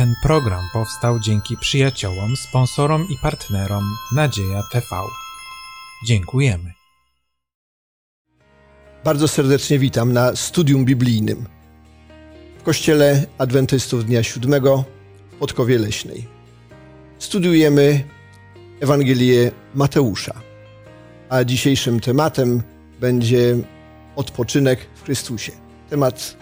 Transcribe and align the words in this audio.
Ten 0.00 0.14
program 0.22 0.68
powstał 0.72 1.18
dzięki 1.18 1.56
przyjaciołom, 1.56 2.36
sponsorom 2.36 3.08
i 3.08 3.16
partnerom 3.22 3.84
Nadzieja 4.12 4.62
TV. 4.72 4.86
Dziękujemy. 6.06 6.72
Bardzo 9.04 9.28
serdecznie 9.28 9.78
witam 9.78 10.12
na 10.12 10.36
studium 10.36 10.84
biblijnym 10.84 11.46
w 12.58 12.62
Kościele 12.62 13.26
Adwentystów 13.38 14.04
Dnia 14.04 14.22
Siódmego 14.22 14.84
w 15.32 15.34
Podkowie 15.34 15.78
Leśnej. 15.78 16.28
Studiujemy 17.18 18.04
Ewangelię 18.80 19.50
Mateusza, 19.74 20.40
a 21.28 21.44
dzisiejszym 21.44 22.00
tematem 22.00 22.62
będzie 23.00 23.56
odpoczynek 24.16 24.86
w 24.94 25.04
Chrystusie. 25.04 25.52
Temat, 25.90 26.36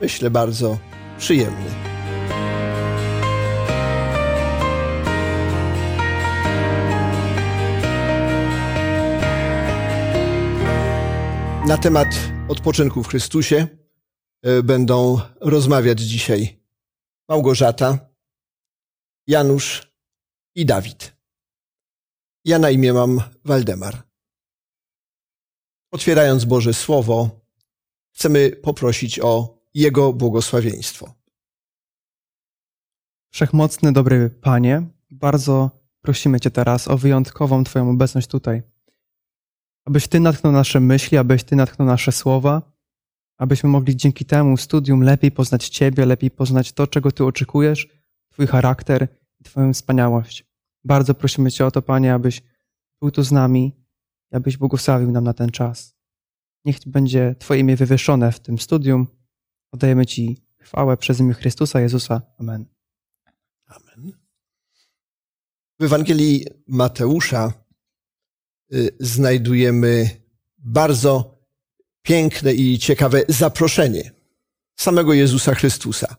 myślę, 0.00 0.30
bardzo 0.30 0.78
przyjemny. 1.18 1.93
Na 11.66 11.78
temat 11.78 12.08
odpoczynku 12.48 13.02
w 13.02 13.08
Chrystusie 13.08 13.66
e, 14.42 14.62
będą 14.62 15.20
rozmawiać 15.40 16.00
dzisiaj 16.00 16.60
Małgorzata, 17.28 17.98
Janusz 19.26 19.92
i 20.54 20.66
Dawid. 20.66 21.16
Ja 22.44 22.58
na 22.58 22.70
imię 22.70 22.92
mam 22.92 23.20
Waldemar. 23.44 24.02
Otwierając 25.90 26.44
Boże 26.44 26.74
Słowo, 26.74 27.40
chcemy 28.14 28.50
poprosić 28.50 29.20
o 29.20 29.58
Jego 29.74 30.12
błogosławieństwo. 30.12 31.14
Wszechmocny, 33.30 33.92
dobry 33.92 34.30
Panie, 34.30 34.82
bardzo 35.10 35.70
prosimy 36.00 36.40
Cię 36.40 36.50
teraz 36.50 36.88
o 36.88 36.98
wyjątkową 36.98 37.64
Twoją 37.64 37.90
obecność 37.90 38.26
tutaj. 38.28 38.73
Abyś 39.84 40.08
Ty 40.08 40.20
natchnął 40.20 40.52
nasze 40.52 40.80
myśli, 40.80 41.18
abyś 41.18 41.44
Ty 41.44 41.56
natchnął 41.56 41.88
nasze 41.88 42.12
słowa, 42.12 42.62
abyśmy 43.38 43.68
mogli 43.68 43.96
dzięki 43.96 44.24
temu 44.24 44.56
studium 44.56 45.02
lepiej 45.02 45.32
poznać 45.32 45.68
Ciebie, 45.68 46.06
lepiej 46.06 46.30
poznać 46.30 46.72
to, 46.72 46.86
czego 46.86 47.12
Ty 47.12 47.24
oczekujesz, 47.24 47.88
Twój 48.30 48.46
charakter 48.46 49.08
i 49.40 49.44
Twoją 49.44 49.72
wspaniałość. 49.72 50.44
Bardzo 50.84 51.14
prosimy 51.14 51.52
Cię 51.52 51.66
o 51.66 51.70
to, 51.70 51.82
Panie, 51.82 52.14
abyś 52.14 52.42
był 53.00 53.10
tu 53.10 53.22
z 53.22 53.32
nami 53.32 53.72
i 54.32 54.36
abyś 54.36 54.56
błogosławił 54.56 55.10
nam 55.10 55.24
na 55.24 55.34
ten 55.34 55.50
czas. 55.50 55.94
Niech 56.64 56.76
będzie 56.86 57.34
Twoje 57.38 57.60
imię 57.60 57.76
wywyższone 57.76 58.32
w 58.32 58.40
tym 58.40 58.58
studium. 58.58 59.06
Oddajemy 59.72 60.06
Ci 60.06 60.38
chwałę 60.58 60.96
przez 60.96 61.20
imię 61.20 61.34
Chrystusa 61.34 61.80
Jezusa. 61.80 62.22
Amen. 62.38 62.66
Amen. 63.66 64.12
W 65.80 65.84
Ewangelii 65.84 66.46
Mateusza 66.68 67.52
znajdujemy 69.00 70.10
bardzo 70.58 71.38
piękne 72.02 72.54
i 72.54 72.78
ciekawe 72.78 73.22
zaproszenie 73.28 74.12
samego 74.76 75.14
Jezusa 75.14 75.54
Chrystusa. 75.54 76.16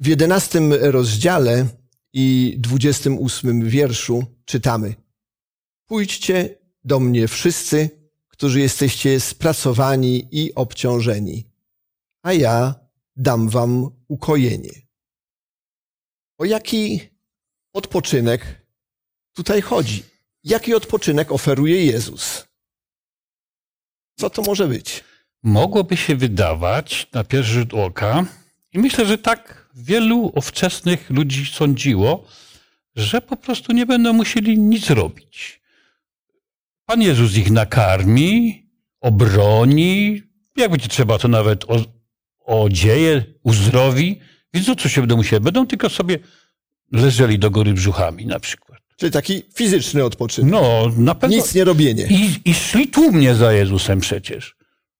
W 0.00 0.06
jedenastym 0.06 0.72
rozdziale 0.72 1.66
i 2.12 2.56
dwudziestym 2.58 3.18
ósmym 3.18 3.68
wierszu 3.68 4.26
czytamy 4.44 4.94
Pójdźcie 5.88 6.58
do 6.84 7.00
mnie 7.00 7.28
wszyscy, 7.28 7.90
którzy 8.28 8.60
jesteście 8.60 9.20
spracowani 9.20 10.28
i 10.32 10.54
obciążeni, 10.54 11.44
a 12.22 12.32
ja 12.32 12.74
dam 13.16 13.48
wam 13.48 13.90
ukojenie. 14.08 14.72
O 16.38 16.44
jaki 16.44 17.00
odpoczynek 17.72 18.67
tutaj 19.38 19.60
chodzi? 19.62 20.02
Jaki 20.44 20.74
odpoczynek 20.74 21.32
oferuje 21.32 21.84
Jezus? 21.84 22.46
Co 24.16 24.30
to 24.30 24.42
może 24.42 24.68
być? 24.68 25.04
Mogłoby 25.42 25.96
się 25.96 26.16
wydawać 26.16 27.06
na 27.12 27.24
pierwszy 27.24 27.52
rzut 27.52 27.74
oka, 27.74 28.24
i 28.72 28.78
myślę, 28.78 29.06
że 29.06 29.18
tak 29.18 29.68
wielu 29.74 30.32
ówczesnych 30.34 31.10
ludzi 31.10 31.46
sądziło, 31.46 32.26
że 32.96 33.20
po 33.20 33.36
prostu 33.36 33.72
nie 33.72 33.86
będą 33.86 34.12
musieli 34.12 34.58
nic 34.58 34.90
robić. 34.90 35.60
Pan 36.86 37.02
Jezus 37.02 37.36
ich 37.36 37.50
nakarmi, 37.50 38.66
obroni, 39.00 40.22
jak 40.56 40.70
będzie 40.70 40.88
trzeba, 40.88 41.18
to 41.18 41.28
nawet 41.28 41.64
odzieje, 42.44 43.24
uzdrowi, 43.42 44.20
więc 44.54 44.68
o 44.68 44.76
co 44.76 44.88
się 44.88 45.00
będą 45.00 45.16
musieli? 45.16 45.42
Będą 45.42 45.66
tylko 45.66 45.88
sobie 45.88 46.18
leżeli 46.92 47.38
do 47.38 47.50
góry 47.50 47.72
brzuchami 47.72 48.26
na 48.26 48.40
przykład. 48.40 48.87
Czyli 48.98 49.12
taki 49.12 49.42
fizyczny 49.54 50.04
odpoczynek. 50.04 50.50
No, 50.50 50.92
na 50.96 51.14
pewno. 51.14 51.36
Nic 51.36 51.54
nie 51.54 51.64
robienie. 51.64 52.06
I, 52.10 52.40
I 52.44 52.54
szli 52.54 52.88
tłumnie 52.88 53.34
za 53.34 53.52
Jezusem 53.52 54.00
przecież, 54.00 54.56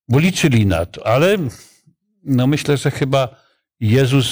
bo 0.09 0.19
liczyli 0.19 0.67
na 0.67 0.87
to, 0.87 1.07
ale 1.07 1.37
no 2.25 2.47
myślę, 2.47 2.77
że 2.77 2.91
chyba 2.91 3.43
Jezus 3.81 4.29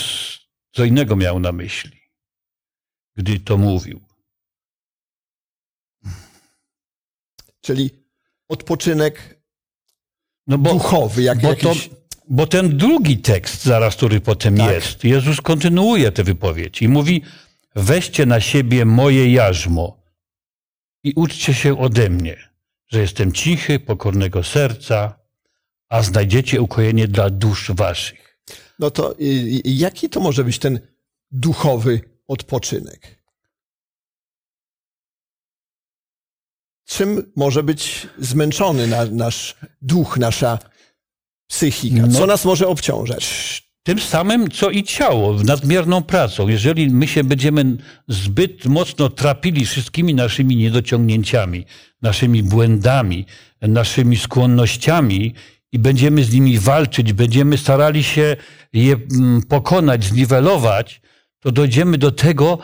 co 0.72 0.84
innego 0.84 1.16
miał 1.16 1.40
na 1.40 1.52
myśli, 1.52 2.00
gdy 3.16 3.40
to 3.40 3.58
mówił. 3.58 4.00
Czyli 7.60 7.90
odpoczynek 8.48 9.40
no 10.46 10.58
bo, 10.58 10.72
duchowy, 10.72 11.22
jak 11.22 11.40
bo, 11.40 11.48
jakiś... 11.48 11.88
to, 11.88 11.96
bo 12.28 12.46
ten 12.46 12.76
drugi 12.76 13.18
tekst, 13.18 13.64
zaraz, 13.64 13.96
który 13.96 14.20
potem 14.20 14.56
Tak. 14.56 14.74
jest, 14.74 15.04
Jezus 15.04 15.40
kontynuuje 15.40 16.12
tę 16.12 16.24
wypowiedź 16.24 16.82
i 16.82 16.88
mówi: 16.88 17.22
Weźcie 17.76 18.26
na 18.26 18.40
siebie 18.40 18.84
moje 18.84 19.32
jarzmo 19.32 20.02
i 21.04 21.12
uczcie 21.16 21.54
się 21.54 21.78
ode 21.78 22.10
mnie, 22.10 22.36
że 22.86 23.00
jestem 23.00 23.32
cichy, 23.32 23.80
pokornego 23.80 24.42
serca, 24.44 25.18
a 25.88 26.02
znajdziecie 26.02 26.60
ukojenie 26.60 27.08
dla 27.08 27.30
dusz 27.30 27.70
waszych. 27.70 28.38
No 28.78 28.90
to 28.90 29.12
y, 29.20 29.24
y, 29.24 29.62
jaki 29.64 30.08
to 30.08 30.20
może 30.20 30.44
być 30.44 30.58
ten 30.58 30.80
duchowy 31.30 32.00
odpoczynek? 32.26 33.22
Czym 36.84 37.32
może 37.36 37.62
być 37.62 38.06
zmęczony 38.18 38.86
na, 38.86 39.04
nasz 39.04 39.56
duch, 39.82 40.16
nasza 40.18 40.58
psychika? 41.46 42.08
Co 42.08 42.20
No. 42.20 42.26
nas 42.26 42.44
może 42.44 42.68
obciążać? 42.68 43.65
Tym 43.86 44.00
samym, 44.00 44.50
co 44.50 44.70
i 44.70 44.82
ciało, 44.82 45.34
nadmierną 45.34 46.02
pracą. 46.02 46.48
Jeżeli 46.48 46.90
my 46.90 47.08
się 47.08 47.24
będziemy 47.24 47.76
zbyt 48.08 48.64
mocno 48.64 49.08
trapili 49.08 49.66
wszystkimi 49.66 50.14
naszymi 50.14 50.56
niedociągnięciami, 50.56 51.66
naszymi 52.02 52.42
błędami, 52.42 53.26
naszymi 53.62 54.16
skłonnościami 54.16 55.34
i 55.72 55.78
będziemy 55.78 56.24
z 56.24 56.32
nimi 56.32 56.58
walczyć, 56.58 57.12
będziemy 57.12 57.58
starali 57.58 58.04
się 58.04 58.36
je 58.72 58.96
mm, 59.12 59.42
pokonać, 59.42 60.04
zniwelować, 60.04 61.00
to 61.40 61.52
dojdziemy 61.52 61.98
do 61.98 62.10
tego, 62.10 62.58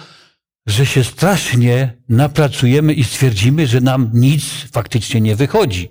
że 0.67 0.87
się 0.87 1.05
strasznie 1.05 1.97
napracujemy 2.09 2.93
i 2.93 3.05
stwierdzimy, 3.05 3.67
że 3.67 3.81
nam 3.81 4.11
nic 4.15 4.45
faktycznie 4.73 5.21
nie 5.21 5.37
wychodzi. 5.37 5.89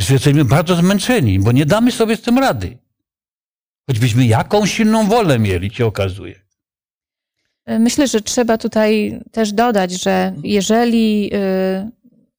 Że 0.00 0.14
jesteśmy 0.14 0.44
bardzo 0.44 0.76
zmęczeni, 0.76 1.38
bo 1.38 1.52
nie 1.52 1.66
damy 1.66 1.92
sobie 1.92 2.16
z 2.16 2.22
tym 2.22 2.38
rady. 2.38 2.85
Choćbyśmy 3.86 4.26
jaką 4.26 4.66
silną 4.66 5.06
wolę 5.08 5.38
mieli, 5.38 5.70
się 5.74 5.86
okazuje. 5.86 6.34
Myślę, 7.78 8.08
że 8.08 8.20
trzeba 8.20 8.58
tutaj 8.58 9.20
też 9.32 9.52
dodać, 9.52 10.02
że 10.02 10.34
jeżeli 10.42 11.30
y, 11.34 11.90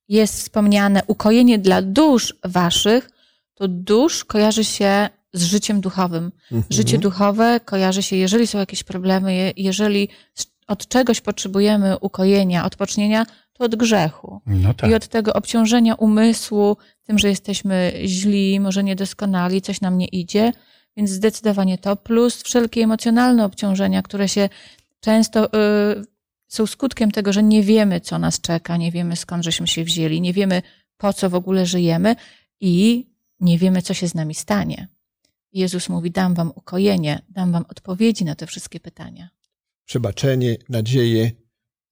jest 0.10 0.34
wspomniane 0.40 1.02
ukojenie 1.08 1.60
dla 1.60 1.82
dusz 1.82 2.36
waszych, 2.44 3.10
to 3.54 3.68
dusz 3.68 4.26
kojarzy 4.26 4.64
się 4.64 5.10
z 5.34 5.44
życiem 5.44 5.82
duchowym. 5.82 6.32
Mhm. 6.52 6.64
Życie 6.70 6.98
duchowe 6.98 7.60
kojarzy 7.66 8.04
się, 8.04 8.16
jeżeli 8.16 8.48
są 8.48 8.58
jakieś 8.60 8.84
problemy, 8.84 9.36
je- 9.36 9.54
jeżeli 9.58 10.10
od 10.68 10.88
czegoś 10.88 11.22
potrzebujemy 11.22 11.98
ukojenia, 12.00 12.66
odpocznienia, 12.66 13.26
to 13.54 13.64
od 13.66 13.76
grzechu. 13.76 14.42
No 14.46 14.74
tak. 14.74 14.90
I 14.90 14.94
od 14.94 15.08
tego 15.08 15.34
obciążenia 15.34 15.96
umysłu, 15.96 16.78
tym, 17.04 17.20
że 17.20 17.30
jesteśmy 17.30 17.94
źli, 18.06 18.60
może 18.60 18.84
niedoskonali, 18.84 19.62
coś 19.62 19.82
nam 19.82 19.98
nie 19.98 20.08
idzie. 20.08 20.52
Więc 20.98 21.10
zdecydowanie 21.10 21.78
to, 21.78 21.96
plus 21.96 22.44
wszelkie 22.44 22.84
emocjonalne 22.84 23.46
obciążenia, 23.46 24.02
które 24.02 24.30
się 24.30 24.50
często 25.00 25.46
y, 25.46 25.50
są 26.48 26.68
skutkiem 26.68 27.12
tego, 27.12 27.34
że 27.34 27.44
nie 27.44 27.64
wiemy, 27.64 28.02
co 28.02 28.20
nas 28.20 28.42
czeka, 28.42 28.78
nie 28.78 28.92
wiemy, 28.92 29.16
skąd 29.16 29.44
żeśmy 29.44 29.68
się 29.68 29.84
wzięli, 29.84 30.22
nie 30.22 30.34
wiemy, 30.34 30.62
po 30.98 31.14
co 31.14 31.30
w 31.30 31.36
ogóle 31.36 31.66
żyjemy 31.66 32.16
i 32.60 33.06
nie 33.40 33.58
wiemy, 33.58 33.82
co 33.82 33.94
się 33.94 34.08
z 34.08 34.16
nami 34.16 34.36
stanie. 34.36 34.88
Jezus 35.54 35.90
mówi: 35.90 36.12
Dam 36.12 36.34
wam 36.34 36.52
ukojenie, 36.56 37.22
dam 37.30 37.52
wam 37.52 37.66
odpowiedzi 37.70 38.26
na 38.26 38.36
te 38.36 38.48
wszystkie 38.48 38.80
pytania. 38.80 39.30
Przebaczenie, 39.86 40.58
nadzieję, 40.70 41.32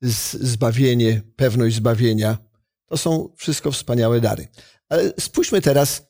zbawienie, 0.02 1.22
pewność 1.36 1.76
zbawienia. 1.76 2.38
To 2.86 2.98
są 2.98 3.30
wszystko 3.36 3.72
wspaniałe 3.72 4.22
dary. 4.22 4.48
Ale 4.90 5.14
spójrzmy 5.20 5.62
teraz, 5.62 6.08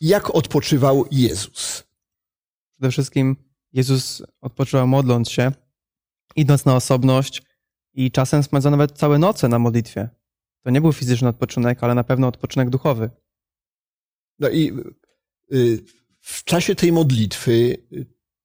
jak 0.00 0.34
odpoczywał 0.34 1.06
Jezus. 1.10 1.73
Przede 2.84 2.92
wszystkim 2.92 3.36
Jezus 3.72 4.22
odpoczywał 4.40 4.86
modląc 4.86 5.30
się, 5.30 5.52
idąc 6.36 6.64
na 6.64 6.76
osobność 6.76 7.42
i 7.94 8.10
czasem 8.10 8.42
spędzał 8.42 8.70
nawet 8.70 8.98
całe 8.98 9.18
noce 9.18 9.48
na 9.48 9.58
modlitwie. 9.58 10.08
To 10.62 10.70
nie 10.70 10.80
był 10.80 10.92
fizyczny 10.92 11.28
odpoczynek, 11.28 11.84
ale 11.84 11.94
na 11.94 12.04
pewno 12.04 12.28
odpoczynek 12.28 12.70
duchowy. 12.70 13.10
No 14.38 14.48
i 14.48 14.72
y, 15.52 15.84
w 16.20 16.44
czasie 16.44 16.74
tej 16.74 16.92
modlitwy 16.92 17.76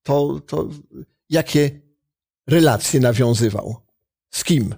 to, 0.04 0.40
to 0.40 0.70
jakie 1.30 1.82
relacje 2.48 3.00
nawiązywał? 3.00 3.76
Z 4.30 4.44
kim? 4.44 4.76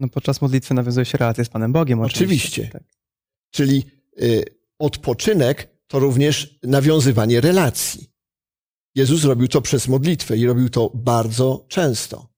No 0.00 0.08
podczas 0.08 0.40
modlitwy 0.40 0.74
nawiązuje 0.74 1.04
się 1.04 1.18
relacje 1.18 1.44
z 1.44 1.48
Panem 1.48 1.72
Bogiem. 1.72 2.00
Oczywiście. 2.00 2.62
Oczywiście. 2.62 2.84
Czyli 3.50 3.84
y, 4.22 4.44
odpoczynek 4.78 5.77
to 5.88 5.98
również 5.98 6.58
nawiązywanie 6.62 7.40
relacji. 7.40 8.10
Jezus 8.94 9.24
robił 9.24 9.48
to 9.48 9.60
przez 9.60 9.88
modlitwę 9.88 10.36
i 10.36 10.46
robił 10.46 10.68
to 10.70 10.90
bardzo 10.94 11.64
często. 11.68 12.28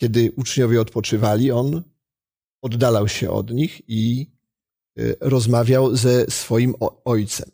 Kiedy 0.00 0.32
uczniowie 0.36 0.80
odpoczywali, 0.80 1.50
on 1.50 1.82
oddalał 2.62 3.08
się 3.08 3.30
od 3.30 3.50
nich 3.50 3.80
i 3.88 4.30
y, 4.98 5.16
rozmawiał 5.20 5.96
ze 5.96 6.26
swoim 6.30 6.74
ojcem. 7.04 7.50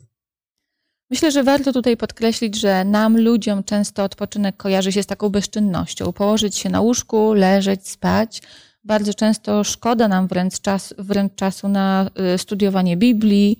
Myślę, 1.09 1.31
że 1.31 1.43
warto 1.43 1.73
tutaj 1.73 1.97
podkreślić, 1.97 2.55
że 2.55 2.85
nam, 2.85 3.17
ludziom, 3.21 3.63
często 3.63 4.03
odpoczynek 4.03 4.57
kojarzy 4.57 4.91
się 4.91 5.03
z 5.03 5.05
taką 5.05 5.29
bezczynnością. 5.29 6.13
Położyć 6.13 6.57
się 6.57 6.69
na 6.69 6.81
łóżku, 6.81 7.33
leżeć, 7.33 7.89
spać. 7.89 8.41
Bardzo 8.83 9.13
często 9.13 9.63
szkoda 9.63 10.07
nam 10.07 10.27
wręcz, 10.27 10.61
czas, 10.61 10.93
wręcz 10.97 11.35
czasu 11.35 11.67
na 11.67 12.09
y, 12.35 12.37
studiowanie 12.37 12.97
Biblii, 12.97 13.57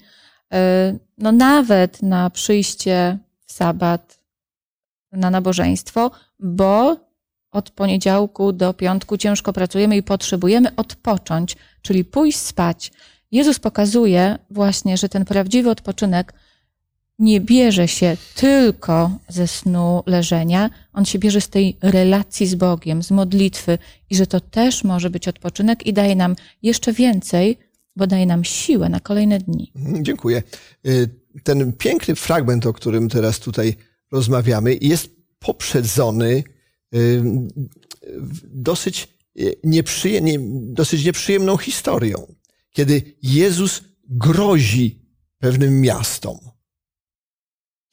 no 1.17 1.31
nawet 1.31 2.01
na 2.01 2.29
przyjście 2.29 3.17
w 3.45 3.51
sabat 3.51 4.21
na 5.11 5.29
nabożeństwo, 5.29 6.11
bo 6.39 6.97
od 7.51 7.69
poniedziałku 7.69 8.53
do 8.53 8.73
piątku 8.73 9.17
ciężko 9.17 9.53
pracujemy 9.53 9.97
i 9.97 10.03
potrzebujemy 10.03 10.75
odpocząć, 10.75 11.55
czyli 11.81 12.05
pójść 12.05 12.37
spać. 12.37 12.91
Jezus 13.31 13.59
pokazuje 13.59 14.37
właśnie, 14.49 14.97
że 14.97 15.09
ten 15.09 15.25
prawdziwy 15.25 15.69
odpoczynek 15.69 16.33
nie 17.19 17.41
bierze 17.41 17.87
się 17.87 18.17
tylko 18.35 19.11
ze 19.27 19.47
snu 19.47 20.03
leżenia, 20.05 20.69
on 20.93 21.05
się 21.05 21.19
bierze 21.19 21.41
z 21.41 21.49
tej 21.49 21.77
relacji 21.81 22.47
z 22.47 22.55
Bogiem, 22.55 23.03
z 23.03 23.11
modlitwy 23.11 23.77
i 24.09 24.15
że 24.15 24.27
to 24.27 24.39
też 24.39 24.83
może 24.83 25.09
być 25.09 25.27
odpoczynek 25.27 25.87
i 25.87 25.93
daje 25.93 26.15
nam 26.15 26.35
jeszcze 26.63 26.93
więcej, 26.93 27.57
bo 27.95 28.07
daje 28.07 28.25
nam 28.25 28.43
siłę 28.43 28.89
na 28.89 28.99
kolejne 28.99 29.39
dni. 29.39 29.71
Mhm, 29.75 30.05
Dziękuję. 30.05 30.43
Y, 30.87 31.09
Ten 31.43 31.73
piękny 31.73 32.15
fragment, 32.15 32.65
o 32.65 32.73
którym 32.73 33.09
teraz 33.09 33.39
tutaj 33.39 33.75
rozmawiamy, 34.11 34.77
jest 34.81 35.09
poprzedzony 35.39 36.43
y, 36.95 37.23
dosyć, 38.43 39.07
y, 39.39 39.55
dosyć 40.73 41.03
nieprzyjemną 41.05 41.57
historią, 41.57 42.35
kiedy 42.71 43.01
Jezus 43.23 43.81
grozi 44.09 44.99
pewnym 45.39 45.81
miastom. 45.81 46.37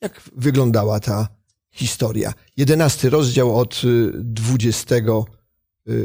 Jak 0.00 0.22
wyglądała 0.36 1.00
ta 1.00 1.28
historia? 1.70 2.34
Jedenasty 2.56 3.10
rozdział 3.10 3.58
od 3.58 3.82
dwudziestego 4.14 5.26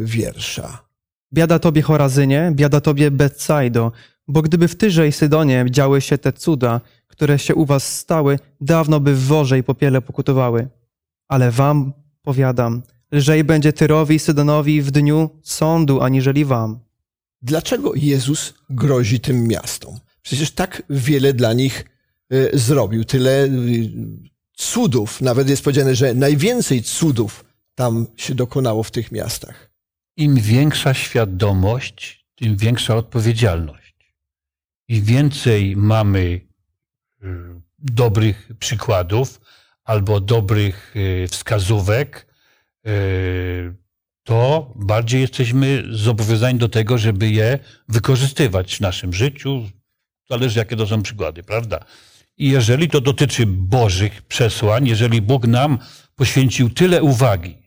wiersza. 0.01 0.92
Biada 1.33 1.59
tobie 1.59 1.81
Chorazynie, 1.81 2.51
biada 2.55 2.81
tobie 2.81 3.11
Betsaido, 3.11 3.91
bo 4.27 4.41
gdyby 4.41 4.67
w 4.67 4.75
Tyrze 4.75 5.07
i 5.07 5.11
Sydonie 5.11 5.65
działy 5.69 6.01
się 6.01 6.17
te 6.17 6.33
cuda, 6.33 6.81
które 7.07 7.39
się 7.39 7.55
u 7.55 7.65
was 7.65 7.97
stały, 7.97 8.39
dawno 8.61 8.99
by 8.99 9.15
w 9.15 9.23
worze 9.23 9.59
i 9.59 9.63
popiele 9.63 10.01
pokutowały. 10.01 10.67
Ale 11.27 11.51
wam 11.51 11.93
powiadam, 12.21 12.83
lżej 13.11 13.43
będzie 13.43 13.73
Tyrowi 13.73 14.15
i 14.15 14.19
Sydonowi 14.19 14.81
w 14.81 14.91
dniu 14.91 15.29
sądu, 15.43 16.01
aniżeli 16.01 16.45
wam. 16.45 16.79
Dlaczego 17.41 17.91
Jezus 17.95 18.53
grozi 18.69 19.19
tym 19.19 19.47
miastom? 19.47 19.99
Przecież 20.21 20.51
tak 20.51 20.83
wiele 20.89 21.33
dla 21.33 21.53
nich 21.53 21.85
y, 22.33 22.49
zrobił, 22.53 23.03
tyle 23.03 23.45
y, 23.45 23.91
cudów. 24.53 25.21
Nawet 25.21 25.49
jest 25.49 25.63
powiedziane, 25.63 25.95
że 25.95 26.13
najwięcej 26.13 26.83
cudów 26.83 27.45
tam 27.75 28.07
się 28.17 28.35
dokonało 28.35 28.83
w 28.83 28.91
tych 28.91 29.11
miastach. 29.11 29.72
Im 30.17 30.35
większa 30.35 30.93
świadomość, 30.93 32.25
tym 32.35 32.57
większa 32.57 32.95
odpowiedzialność. 32.95 33.95
Im 34.87 35.03
więcej 35.03 35.75
mamy 35.75 36.19
y, 36.19 36.41
dobrych 37.79 38.51
przykładów 38.59 39.41
albo 39.83 40.19
dobrych 40.19 40.95
y, 40.95 41.27
wskazówek, 41.27 42.27
y, 42.87 43.75
to 44.23 44.71
bardziej 44.75 45.21
jesteśmy 45.21 45.83
zobowiązani 45.89 46.59
do 46.59 46.69
tego, 46.69 46.97
żeby 46.97 47.29
je 47.29 47.59
wykorzystywać 47.89 48.75
w 48.75 48.81
naszym 48.81 49.13
życiu. 49.13 49.69
Zależy, 50.29 50.59
jakie 50.59 50.75
to 50.75 50.87
są 50.87 51.01
przykłady, 51.01 51.43
prawda? 51.43 51.85
I 52.37 52.49
jeżeli 52.49 52.89
to 52.89 53.01
dotyczy 53.01 53.45
Bożych 53.45 54.21
przesłań, 54.21 54.87
jeżeli 54.87 55.21
Bóg 55.21 55.47
nam 55.47 55.79
poświęcił 56.15 56.69
tyle 56.69 57.03
uwagi, 57.03 57.62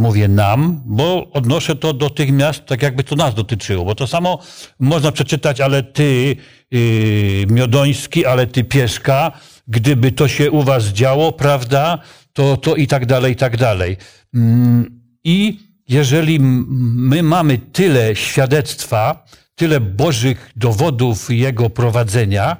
mówię 0.00 0.28
nam, 0.28 0.82
bo 0.84 1.30
odnoszę 1.32 1.76
to 1.76 1.92
do 1.92 2.10
tych 2.10 2.32
miast, 2.32 2.66
tak 2.66 2.82
jakby 2.82 3.04
to 3.04 3.16
nas 3.16 3.34
dotyczyło. 3.34 3.84
Bo 3.84 3.94
to 3.94 4.06
samo 4.06 4.38
można 4.78 5.12
przeczytać, 5.12 5.60
ale 5.60 5.82
ty, 5.82 6.36
yy, 6.70 7.46
Miodoński, 7.48 8.26
ale 8.26 8.46
ty, 8.46 8.64
Pieszka, 8.64 9.32
gdyby 9.68 10.12
to 10.12 10.28
się 10.28 10.50
u 10.50 10.62
was 10.62 10.84
działo, 10.84 11.32
prawda, 11.32 11.98
to, 12.32 12.56
to 12.56 12.76
i 12.76 12.86
tak 12.86 13.06
dalej, 13.06 13.32
i 13.32 13.36
tak 13.36 13.56
dalej. 13.56 13.96
Mm, 14.34 15.00
I 15.24 15.58
jeżeli 15.88 16.40
my 16.40 17.22
mamy 17.22 17.58
tyle 17.58 18.16
świadectwa, 18.16 19.26
tyle 19.54 19.80
Bożych 19.80 20.52
dowodów 20.56 21.30
Jego 21.30 21.70
prowadzenia, 21.70 22.56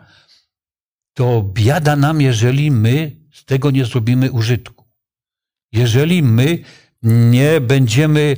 to 1.14 1.42
biada 1.42 1.96
nam, 1.96 2.20
jeżeli 2.20 2.70
my 2.70 3.16
z 3.32 3.44
tego 3.44 3.70
nie 3.70 3.84
zrobimy 3.84 4.30
użytku. 4.30 4.84
Jeżeli 5.72 6.22
my 6.22 6.58
nie 7.02 7.60
będziemy 7.60 8.36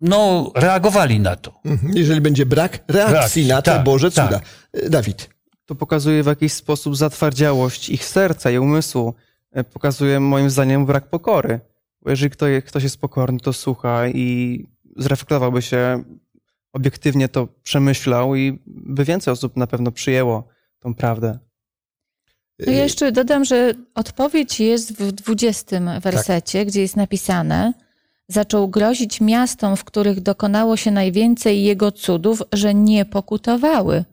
no, 0.00 0.50
reagowali 0.54 1.20
na 1.20 1.36
to. 1.36 1.60
Mhm. 1.64 1.96
Jeżeli 1.96 2.20
będzie 2.20 2.46
brak 2.46 2.84
reakcji 2.88 3.14
Reakcji, 3.14 3.46
na 3.46 3.62
te 3.62 3.70
tak, 3.70 3.84
Boże 3.84 4.10
tak. 4.10 4.26
cuda. 4.26 4.40
Y, 4.86 4.90
Dawid. 4.90 5.30
To 5.66 5.74
pokazuje 5.74 6.22
w 6.22 6.26
jakiś 6.26 6.52
sposób 6.52 6.96
zatwardziałość 6.96 7.88
ich 7.90 8.04
serca 8.04 8.50
i 8.50 8.58
umysłu. 8.58 9.14
E, 9.52 9.64
Pokazuje 9.64 10.20
moim 10.20 10.50
zdaniem 10.50 10.86
brak 10.86 11.10
pokory. 11.10 11.60
Bo 12.02 12.10
jeżeli 12.10 12.30
kto, 12.30 12.46
ktoś 12.66 12.82
jest 12.82 13.00
pokorny, 13.00 13.40
to 13.40 13.52
słucha 13.52 14.08
i 14.08 14.66
zreflektowałby 14.96 15.62
się, 15.62 16.04
obiektywnie 16.72 17.28
to 17.28 17.48
przemyślał 17.62 18.36
i 18.36 18.58
by 18.66 19.04
więcej 19.04 19.32
osób 19.32 19.56
na 19.56 19.66
pewno 19.66 19.92
przyjęło 19.92 20.48
tą 20.80 20.94
prawdę. 20.94 21.38
To 22.64 22.70
ja 22.70 22.82
jeszcze 22.82 23.12
dodam, 23.12 23.44
że 23.44 23.74
odpowiedź 23.94 24.60
jest 24.60 24.92
w 24.92 25.12
20 25.12 26.00
wersecie, 26.00 26.66
gdzie 26.66 26.80
jest 26.80 26.96
napisane: 26.96 27.72
Zaczął 28.28 28.68
grozić 28.68 29.20
miastom, 29.20 29.76
w 29.76 29.84
których 29.84 30.20
dokonało 30.20 30.76
się 30.76 30.90
najwięcej 30.90 31.64
jego 31.64 31.92
cudów, 31.92 32.42
że 32.52 32.74
nie 32.74 33.04
pokutowały. 33.04 34.04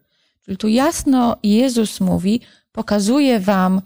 Czyli 0.46 0.58
tu 0.58 0.68
jasno 0.68 1.38
Jezus 1.44 2.02
mówi: 2.02 2.42
Pokazuje 2.72 3.40
wam 3.40 3.82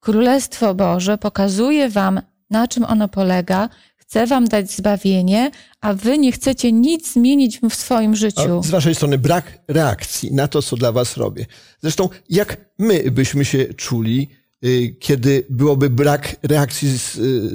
Królestwo 0.00 0.74
Boże, 0.74 1.18
pokazuje 1.18 1.88
wam, 1.88 2.20
na 2.50 2.68
czym 2.68 2.84
ono 2.84 3.08
polega, 3.08 3.68
chce 4.10 4.26
wam 4.26 4.44
dać 4.48 4.70
zbawienie, 4.70 5.50
a 5.80 5.94
wy 5.94 6.18
nie 6.18 6.32
chcecie 6.32 6.72
nic 6.72 7.12
zmienić 7.12 7.60
w 7.70 7.74
swoim 7.74 8.12
A 8.12 8.16
życiu. 8.16 8.62
z 8.62 8.70
waszej 8.70 8.94
strony 8.94 9.18
brak 9.18 9.58
reakcji 9.68 10.34
na 10.34 10.48
to, 10.48 10.62
co 10.62 10.76
dla 10.76 10.92
was 10.92 11.16
robię. 11.16 11.46
Zresztą, 11.82 12.08
jak 12.28 12.56
my 12.78 13.10
byśmy 13.10 13.44
się 13.44 13.74
czuli, 13.74 14.28
y, 14.64 14.96
kiedy 15.00 15.46
byłoby 15.50 15.90
brak 15.90 16.36
reakcji 16.42 16.98
z, 16.98 17.12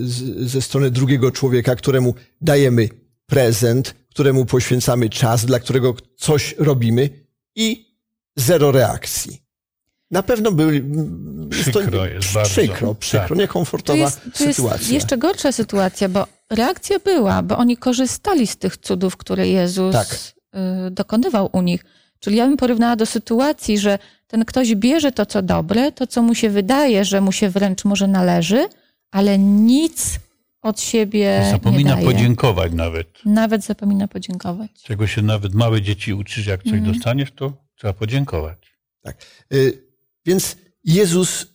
z, 0.09 0.49
ze 0.51 0.61
strony 0.61 0.91
drugiego 0.91 1.31
człowieka, 1.31 1.75
któremu 1.75 2.13
dajemy 2.41 2.89
prezent, 3.25 3.95
któremu 4.09 4.45
poświęcamy 4.45 5.09
czas, 5.09 5.45
dla 5.45 5.59
którego 5.59 5.95
coś 6.17 6.55
robimy 6.57 7.09
i 7.55 7.95
zero 8.35 8.71
reakcji. 8.71 9.41
Na 10.11 10.23
pewno 10.23 10.51
byli. 10.51 10.83
Przykro 11.49 12.05
jest 12.05 12.33
bardzo. 12.33 12.49
Przykro, 12.49 12.95
przykro, 12.95 13.27
Tak. 13.29 13.37
niekomfortowa 13.37 14.11
Tu 14.11 14.17
jest, 14.27 14.39
jest 14.39 14.55
sytuacja. 14.57 14.93
jeszcze 14.93 15.17
gorsza 15.17 15.51
sytuacja, 15.51 16.09
bo 16.09 16.34
reakcja 16.49 16.99
była, 16.99 17.41
bo 17.43 17.57
oni 17.57 17.77
korzystali 17.77 18.47
z 18.47 18.57
tych 18.57 18.77
cudów, 18.77 19.17
które 19.17 19.47
Jezus 19.47 19.93
Tak. 19.93 20.07
y, 20.87 20.91
dokonywał 20.91 21.49
u 21.53 21.61
nich. 21.61 21.85
Czyli 22.19 22.35
ja 22.37 22.47
bym 22.47 22.57
porównała 22.57 22.95
do 22.95 23.05
sytuacji, 23.05 23.77
że 23.79 23.99
ten 24.27 24.45
ktoś 24.45 24.75
bierze 24.75 25.11
to, 25.11 25.25
co 25.25 25.41
dobre, 25.41 25.91
to, 25.91 26.07
co 26.07 26.21
mu 26.21 26.35
się 26.35 26.49
wydaje, 26.49 27.05
że 27.05 27.21
mu 27.21 27.31
się 27.31 27.49
wręcz 27.49 27.85
może 27.85 28.07
należy, 28.07 28.67
ale 29.11 29.37
nic 29.39 30.19
od 30.61 30.79
siebie 30.81 31.41
nie 31.45 31.51
Zapomina 31.51 31.97
podziękować 31.97 32.73
nawet. 32.73 33.07
Nawet 33.25 33.63
zapomina 33.63 34.07
podziękować. 34.07 34.71
Czego 34.83 35.07
się 35.07 35.21
nawet 35.21 35.53
małe 35.53 35.81
dzieci 35.81 36.13
uczy, 36.13 36.41
że 36.41 36.51
jak 36.51 36.63
coś 36.63 36.73
Mhm. 36.73 36.93
dostaniesz, 36.93 37.31
to 37.35 37.53
trzeba 37.75 37.93
podziękować. 37.93 38.57
Y, 39.53 39.85
Więc 40.25 40.57
Jezus 40.83 41.45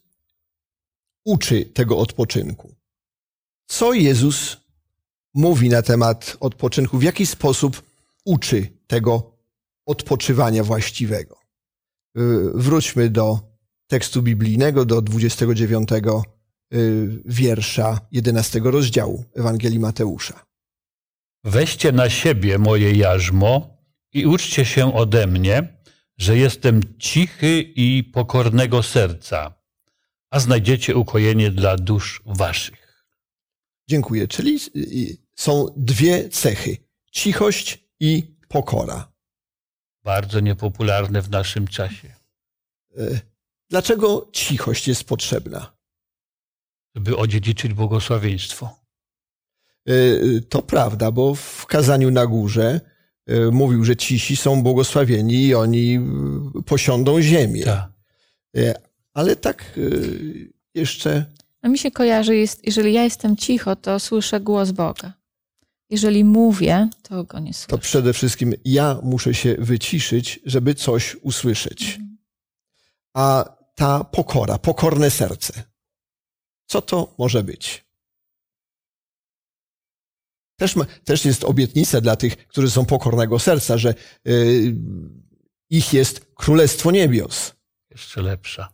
uczy 1.24 1.64
tego 1.64 1.98
odpoczynku. 1.98 2.74
Co 3.66 3.92
Jezus 3.92 4.56
mówi 5.34 5.68
na 5.68 5.82
temat 5.82 6.36
odpoczynku? 6.40 6.98
W 6.98 7.02
jaki 7.02 7.26
sposób 7.26 7.82
uczy 8.24 8.68
tego 8.86 9.36
odpoczywania 9.86 10.64
właściwego? 10.64 11.36
Y, 12.18 12.50
Wróćmy 12.54 13.10
do 13.10 13.38
tekstu 13.86 14.22
biblijnego, 14.22 14.84
do 14.84 15.02
29 15.02 15.88
y, 16.72 17.22
wiersza 17.24 18.00
11 18.12 18.60
rozdziału 18.64 19.24
Ewangelii 19.34 19.78
Mateusza. 19.78 20.46
Weźcie 21.44 21.92
na 21.92 22.10
siebie 22.10 22.58
moje 22.58 22.92
jarzmo 22.92 23.76
i 24.12 24.26
uczcie 24.26 24.64
się 24.64 24.94
ode 24.94 25.26
mnie, 25.26 25.80
że 26.18 26.36
jestem 26.36 26.80
cichy 26.98 27.72
i 27.76 28.04
pokornego 28.04 28.82
serca, 28.82 29.54
a 30.30 30.40
znajdziecie 30.40 30.96
ukojenie 30.96 31.50
dla 31.50 31.76
dusz 31.76 32.22
waszych. 32.26 32.89
Dziękuję. 33.90 34.28
Czyli 34.28 34.58
y, 34.76 35.16
są 35.36 35.66
dwie 35.76 36.28
cechy: 36.28 36.76
cichość 37.12 37.78
i 38.00 38.34
pokora. 38.48 39.12
Bardzo 40.04 40.40
niepopularne 40.40 41.22
w 41.22 41.30
naszym 41.30 41.66
czasie. 41.68 42.14
Y, 42.98 43.20
Dlaczego 43.70 44.28
cichość 44.32 44.88
jest 44.88 45.04
potrzebna? 45.04 45.72
Żeby 46.94 47.16
odziedziczyć 47.16 47.72
błogosławieństwo. 47.74 48.76
Y, 49.88 50.42
To 50.48 50.62
prawda, 50.62 51.10
bo 51.10 51.34
w 51.34 51.66
kazaniu 51.66 52.10
na 52.10 52.26
górze 52.26 52.80
y, 53.30 53.50
mówił, 53.52 53.84
że 53.84 53.96
cisi 53.96 54.36
są 54.36 54.62
błogosławieni 54.62 55.46
i 55.46 55.54
oni 55.54 55.98
y, 56.58 56.62
posiądą 56.62 57.22
ziemię. 57.22 57.64
Y, 58.56 58.74
Ale 59.12 59.36
tak 59.36 59.78
y, 59.78 60.52
jeszcze 60.74 61.32
No 61.62 61.70
mi 61.70 61.78
się 61.78 61.90
kojarzy, 61.90 62.36
jest, 62.36 62.66
jeżeli 62.66 62.92
ja 62.92 63.04
jestem 63.04 63.36
cicho, 63.36 63.76
to 63.76 64.00
słyszę 64.00 64.40
głos 64.40 64.70
Boga. 64.70 65.12
Jeżeli 65.90 66.24
mówię, 66.24 66.88
to 67.02 67.24
go 67.24 67.38
nie 67.38 67.52
to 67.52 67.58
słyszę. 67.58 67.78
przede 67.78 68.12
wszystkim 68.12 68.54
ja 68.64 68.98
muszę 69.02 69.34
się 69.34 69.54
wyciszyć, 69.58 70.40
żeby 70.44 70.74
coś 70.74 71.16
usłyszeć. 71.22 71.98
A 73.14 73.56
ta 73.74 74.04
pokora, 74.04 74.58
pokorne 74.58 75.10
serce, 75.10 75.62
co 76.66 76.82
to 76.82 77.14
może 77.18 77.42
być? 77.42 77.84
Też, 80.56 80.76
ma, 80.76 80.84
też 81.04 81.24
jest 81.24 81.44
obietnica 81.44 82.00
dla 82.00 82.16
tych, 82.16 82.46
którzy 82.46 82.70
są 82.70 82.86
pokornego 82.86 83.38
serca, 83.38 83.78
że 83.78 83.94
y, 84.26 84.74
ich 85.70 85.92
jest 85.92 86.26
królestwo 86.34 86.90
niebios. 86.90 87.54
Jeszcze 87.90 88.22
lepsza 88.22 88.72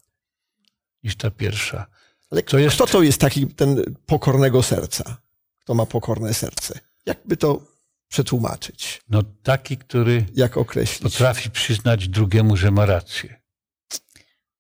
niż 1.02 1.16
ta 1.16 1.31
pierwsza. 1.31 1.87
Ale 2.30 2.42
Co 2.42 2.59
jest- 2.59 2.76
kto 2.76 2.87
to 2.87 3.02
jest 3.02 3.21
taki 3.21 3.47
ten 3.47 3.97
pokornego 4.06 4.62
serca? 4.62 5.16
Kto 5.59 5.75
ma 5.75 5.87
pokorne 5.87 6.35
serce? 6.35 6.80
Jakby 7.06 7.37
to 7.37 7.62
przetłumaczyć? 8.09 9.02
No 9.09 9.23
taki, 9.42 9.76
który 9.76 10.26
Jak 10.35 10.56
określić? 10.56 11.02
potrafi 11.12 11.50
przyznać 11.50 12.09
drugiemu, 12.09 12.56
że 12.56 12.71
ma 12.71 12.87
rację. 12.87 13.40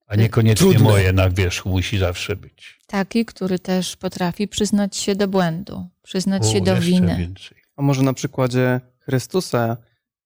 A 0.06 0.16
niekoniecznie 0.16 0.70
Trudne. 0.70 0.84
moje 0.90 1.12
na 1.12 1.30
wierzchu 1.30 1.68
musi 1.68 1.98
zawsze 1.98 2.36
być. 2.36 2.80
Taki, 2.86 3.24
który 3.24 3.58
też 3.58 3.96
potrafi 3.96 4.48
przyznać 4.48 4.96
się 4.96 5.14
do 5.16 5.28
błędu, 5.28 5.86
przyznać 6.02 6.50
się 6.52 6.58
O, 6.58 6.60
do 6.60 6.70
jeszcze 6.74 6.86
winy. 6.90 7.16
więcej. 7.18 7.58
A 7.76 7.82
może 7.82 8.02
na 8.02 8.12
przykładzie 8.12 8.80
Chrystusa 9.00 9.76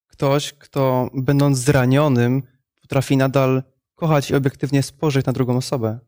ktoś, 0.06 0.52
kto 0.52 1.10
będąc 1.14 1.58
zranionym, 1.58 2.42
potrafi 2.82 3.16
nadal 3.16 3.62
kochać 3.94 4.30
i 4.30 4.34
obiektywnie 4.34 4.82
spojrzeć 4.82 5.26
na 5.26 5.32
drugą 5.32 5.56
osobę. 5.56 5.98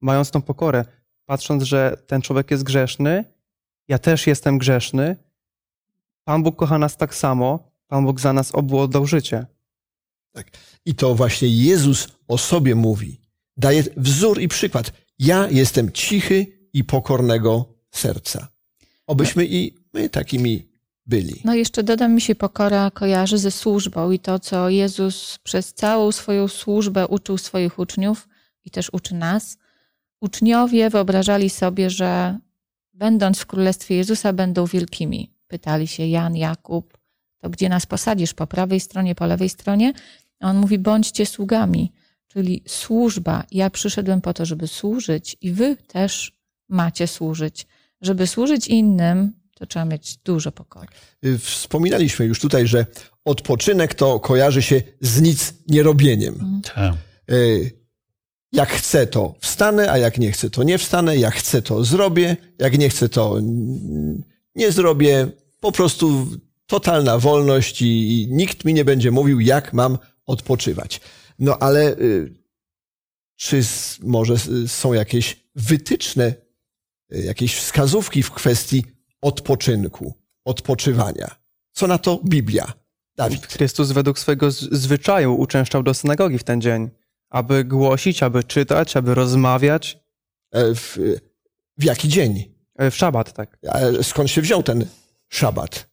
Mając 0.00 0.30
tą 0.30 0.42
pokorę, 0.42 0.84
patrząc, 1.24 1.62
że 1.62 1.96
ten 2.06 2.22
człowiek 2.22 2.50
jest 2.50 2.62
grzeszny, 2.62 3.24
ja 3.88 3.98
też 3.98 4.26
jestem 4.26 4.58
grzeszny, 4.58 5.16
Pan 6.24 6.42
Bóg 6.42 6.56
kocha 6.56 6.78
nas 6.78 6.96
tak 6.96 7.14
samo, 7.14 7.72
Pan 7.86 8.04
Bóg 8.04 8.20
za 8.20 8.32
nas 8.32 8.54
obu 8.54 8.78
oddał 8.78 9.06
życie. 9.06 9.46
I 10.84 10.94
to 10.94 11.14
właśnie 11.14 11.48
Jezus 11.48 12.08
o 12.28 12.38
sobie 12.38 12.74
mówi. 12.74 13.20
Daje 13.56 13.84
wzór 13.96 14.40
i 14.40 14.48
przykład. 14.48 14.92
Ja 15.18 15.48
jestem 15.50 15.92
cichy 15.92 16.46
i 16.72 16.84
pokornego 16.84 17.74
serca. 17.90 18.48
Obyśmy 19.06 19.46
i 19.46 19.74
my 19.92 20.08
takimi 20.08 20.68
byli. 21.06 21.40
No 21.44 21.54
jeszcze 21.54 21.82
dodam, 21.82 22.14
mi 22.14 22.20
się 22.20 22.34
pokora 22.34 22.90
kojarzy 22.90 23.38
ze 23.38 23.50
służbą 23.50 24.10
i 24.10 24.18
to, 24.18 24.38
co 24.38 24.68
Jezus 24.68 25.38
przez 25.42 25.74
całą 25.74 26.12
swoją 26.12 26.48
służbę 26.48 27.06
uczył 27.06 27.38
swoich 27.38 27.78
uczniów 27.78 28.28
i 28.64 28.70
też 28.70 28.90
uczy 28.92 29.14
nas. 29.14 29.58
Uczniowie 30.20 30.90
wyobrażali 30.90 31.50
sobie, 31.50 31.90
że 31.90 32.38
będąc 32.92 33.38
w 33.38 33.46
Królestwie 33.46 33.96
Jezusa 33.96 34.32
będą 34.32 34.66
wielkimi. 34.66 35.30
Pytali 35.46 35.86
się 35.86 36.06
Jan, 36.06 36.36
Jakub, 36.36 36.98
to 37.38 37.50
gdzie 37.50 37.68
nas 37.68 37.86
posadzisz, 37.86 38.34
po 38.34 38.46
prawej 38.46 38.80
stronie, 38.80 39.14
po 39.14 39.26
lewej 39.26 39.48
stronie? 39.48 39.92
A 40.40 40.50
on 40.50 40.56
mówi, 40.56 40.78
bądźcie 40.78 41.26
sługami, 41.26 41.92
czyli 42.28 42.62
służba. 42.68 43.44
Ja 43.50 43.70
przyszedłem 43.70 44.20
po 44.20 44.34
to, 44.34 44.46
żeby 44.46 44.68
służyć 44.68 45.36
i 45.40 45.52
wy 45.52 45.76
też 45.76 46.32
macie 46.68 47.06
służyć. 47.06 47.66
Żeby 48.00 48.26
służyć 48.26 48.68
innym, 48.68 49.32
to 49.54 49.66
trzeba 49.66 49.84
mieć 49.84 50.16
dużo 50.16 50.52
pokory. 50.52 50.88
Y, 51.24 51.38
Wspominaliśmy 51.38 52.26
już 52.26 52.40
tutaj, 52.40 52.66
że 52.66 52.86
odpoczynek 53.24 53.94
to 53.94 54.20
kojarzy 54.20 54.62
się 54.62 54.82
z 55.00 55.20
nic 55.20 55.54
nierobieniem. 55.68 56.60
Tak. 56.74 56.94
Jak 58.52 58.68
chcę, 58.70 59.06
to 59.06 59.34
wstanę, 59.40 59.92
a 59.92 59.98
jak 59.98 60.18
nie 60.18 60.32
chcę, 60.32 60.50
to 60.50 60.62
nie 60.62 60.78
wstanę. 60.78 61.16
Jak 61.16 61.34
chcę, 61.34 61.62
to 61.62 61.84
zrobię. 61.84 62.36
Jak 62.58 62.78
nie 62.78 62.88
chcę, 62.88 63.08
to 63.08 63.40
nie 64.54 64.72
zrobię. 64.72 65.28
Po 65.60 65.72
prostu 65.72 66.26
totalna 66.66 67.18
wolność 67.18 67.82
i 67.82 68.26
nikt 68.30 68.64
mi 68.64 68.74
nie 68.74 68.84
będzie 68.84 69.10
mówił, 69.10 69.40
jak 69.40 69.72
mam 69.72 69.98
odpoczywać. 70.26 71.00
No 71.38 71.58
ale 71.58 71.98
y, 71.98 72.34
czy 73.36 73.62
może 74.02 74.34
są 74.66 74.92
jakieś 74.92 75.40
wytyczne, 75.54 76.34
y, 77.14 77.22
jakieś 77.22 77.54
wskazówki 77.54 78.22
w 78.22 78.30
kwestii 78.30 78.84
odpoczynku, 79.20 80.14
odpoczywania? 80.44 81.34
Co 81.72 81.86
na 81.86 81.98
to 81.98 82.20
Biblia? 82.24 82.72
Dawid. 83.16 83.46
Chrystus 83.46 83.92
według 83.92 84.18
swojego 84.18 84.50
zwyczaju 84.50 85.34
uczęszczał 85.34 85.82
do 85.82 85.94
synagogi 85.94 86.38
w 86.38 86.44
ten 86.44 86.60
dzień, 86.60 86.90
aby 87.30 87.64
głosić, 87.64 88.22
aby 88.22 88.44
czytać, 88.44 88.96
aby 88.96 89.14
rozmawiać. 89.14 89.98
E, 90.52 90.74
W, 90.74 90.98
w 91.78 91.84
jaki 91.84 92.08
dzień? 92.08 92.44
E, 92.76 92.90
W 92.90 92.96
szabat, 92.96 93.32
tak. 93.32 93.58
A 93.68 94.02
skąd 94.02 94.30
się 94.30 94.42
wziął 94.42 94.62
ten 94.62 94.86
szabat? 95.28 95.90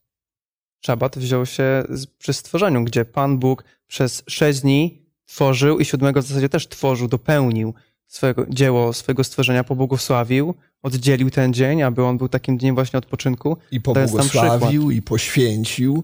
Szabat 0.86 1.18
wziął 1.18 1.46
się 1.46 1.84
przy 2.18 2.34
stworzeniu, 2.34 2.84
gdzie 2.84 3.06
Pan 3.06 3.38
Bóg 3.38 3.64
przez 3.88 4.24
sześć 4.28 4.60
dni 4.60 5.06
tworzył 5.26 5.80
i 5.80 5.86
siódmego 5.86 6.22
w 6.22 6.26
zasadzie 6.26 6.50
też 6.50 6.68
tworzył, 6.68 7.08
dopełnił 7.08 7.74
swojego 8.08 8.46
dzieło, 8.50 8.94
swojego 8.94 9.24
stworzenia, 9.24 9.64
pobłogosławił, 9.64 10.56
oddzielił 10.84 11.32
ten 11.32 11.54
dzień, 11.54 11.84
aby 11.84 12.04
on 12.04 12.18
był 12.18 12.30
takim 12.30 12.58
dniem 12.58 12.76
właśnie 12.76 13.00
odpoczynku. 13.00 13.58
I 13.72 13.82
pobłogosławił, 13.82 14.92
i 14.92 15.02
poświęcił 15.02 16.04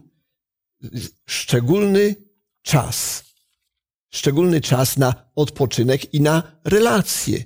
szczególny 1.25 2.15
czas. 2.61 3.23
Szczególny 4.13 4.61
czas 4.61 4.97
na 4.97 5.13
odpoczynek 5.35 6.13
i 6.13 6.21
na 6.21 6.43
relacje. 6.65 7.43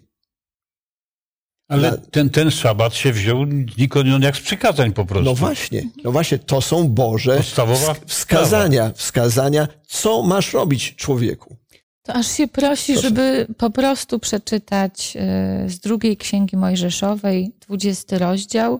Ale 1.69 1.91
Na- 1.91 1.97
ten, 1.97 2.29
ten 2.29 2.51
szabat 2.51 2.95
się 2.95 3.11
wziął 3.13 3.43
nikąd 3.77 4.23
jak 4.23 4.37
z 4.37 4.41
przykazań 4.41 4.93
po 4.93 5.05
prostu. 5.05 5.25
No 5.25 5.35
właśnie, 5.35 5.83
no 6.03 6.11
właśnie, 6.11 6.39
to 6.39 6.61
są 6.61 6.87
Boże 6.89 7.37
Podstawowa 7.37 7.93
wsk- 7.93 8.05
wskazania, 8.05 8.91
wskazania, 8.95 9.67
co 9.87 10.23
masz 10.23 10.53
robić 10.53 10.95
człowieku. 10.95 11.55
To 12.03 12.13
aż 12.13 12.27
się 12.27 12.47
prosi, 12.47 12.93
Proszę. 12.93 13.07
żeby 13.09 13.47
po 13.57 13.69
prostu 13.69 14.19
przeczytać 14.19 15.17
y, 15.65 15.69
z 15.69 15.79
drugiej 15.79 16.17
księgi 16.17 16.57
Mojżeszowej, 16.57 17.51
20 17.67 18.17
rozdział. 18.17 18.79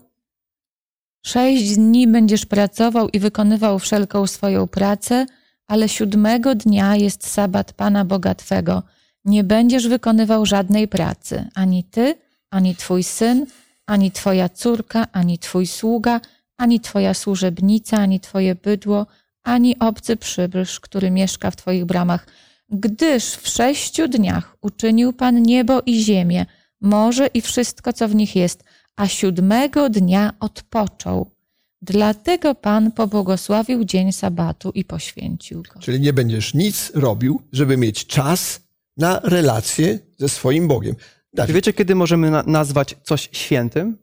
Sześć 1.26 1.76
dni 1.76 2.08
będziesz 2.08 2.46
pracował 2.46 3.10
i 3.10 3.20
wykonywał 3.20 3.80
wszelką 3.80 4.28
swoją 4.28 4.68
pracę, 4.68 5.26
ale 5.68 5.90
siódmego 5.90 6.56
dnia 6.56 6.96
jest 6.96 7.28
sabat 7.28 7.74
Pana 7.74 8.06
Boga 8.06 8.36
Twego. 8.36 8.84
Nie 9.26 9.44
będziesz 9.44 9.88
wykonywał 9.88 10.46
żadnej 10.46 10.88
pracy, 10.88 11.46
ani 11.56 11.84
ty, 11.84 12.16
ani 12.50 12.76
twój 12.76 13.04
syn, 13.04 13.46
ani 13.86 14.12
twoja 14.12 14.50
córka, 14.50 15.08
ani 15.12 15.40
twój 15.40 15.68
sługa, 15.68 16.22
ani 16.58 16.80
twoja 16.80 17.14
służebnica, 17.14 17.98
ani 17.98 18.20
twoje 18.20 18.56
bydło, 18.56 19.08
ani 19.44 19.80
obcy 19.80 20.18
przybysz, 20.18 20.80
który 20.80 21.12
mieszka 21.12 21.52
w 21.52 21.56
twoich 21.56 21.86
bramach, 21.86 22.28
gdyż 22.70 23.24
w 23.24 23.48
sześciu 23.48 24.08
dniach 24.08 24.58
uczynił 24.62 25.14
Pan 25.14 25.42
niebo 25.42 25.82
i 25.86 26.04
ziemię, 26.04 26.46
morze 26.82 27.28
i 27.28 27.42
wszystko, 27.42 27.94
co 27.94 28.08
w 28.08 28.16
nich 28.16 28.36
jest, 28.36 28.64
a 28.96 29.08
siódmego 29.08 29.90
dnia 29.90 30.34
odpoczął. 30.40 31.37
Dlatego 31.82 32.56
Pan 32.56 32.92
pobłogosławił 32.92 33.84
dzień 33.86 34.12
sabatu 34.12 34.72
i 34.72 34.86
poświęcił 34.86 35.64
go. 35.74 35.80
Czyli 35.80 36.00
nie 36.00 36.14
będziesz 36.14 36.54
nic 36.54 36.92
robił, 36.96 37.42
żeby 37.52 37.78
mieć 37.78 38.06
czas 38.06 38.62
na 38.98 39.20
relacje 39.24 40.00
ze 40.18 40.30
swoim 40.30 40.68
Bogiem. 40.68 40.96
Czy 40.96 41.04
Dawid. 41.34 41.56
wiecie, 41.56 41.74
kiedy 41.74 41.96
możemy 41.96 42.32
na- 42.32 42.44
nazwać 42.44 42.96
coś 43.04 43.30
świętym? 43.32 43.98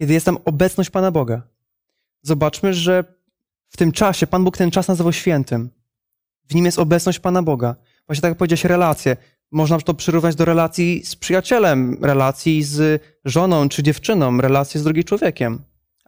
Kiedy 0.00 0.12
jest 0.12 0.26
tam 0.26 0.38
obecność 0.44 0.90
Pana 0.90 1.10
Boga. 1.10 1.42
Zobaczmy, 2.22 2.74
że 2.74 3.04
w 3.68 3.76
tym 3.76 3.92
czasie 3.92 4.26
Pan 4.26 4.44
Bóg 4.44 4.56
ten 4.56 4.70
czas 4.70 4.88
nazywał 4.88 5.12
świętym. 5.12 5.70
W 6.48 6.54
nim 6.54 6.64
jest 6.64 6.78
obecność 6.78 7.18
Pana 7.18 7.42
Boga. 7.42 7.74
Właśnie 8.06 8.22
tak 8.22 8.28
jak 8.30 8.38
powiedziałeś, 8.38 8.64
relacje. 8.64 9.16
Można 9.50 9.78
to 9.78 9.94
przyrównać 9.94 10.34
do 10.34 10.44
relacji 10.44 11.02
z 11.04 11.16
przyjacielem, 11.16 12.04
relacji 12.04 12.62
z 12.62 13.02
żoną 13.24 13.68
czy 13.68 13.82
dziewczyną, 13.82 14.40
relacji 14.40 14.80
z 14.80 14.82
drugim 14.84 15.04
człowiekiem. 15.04 15.58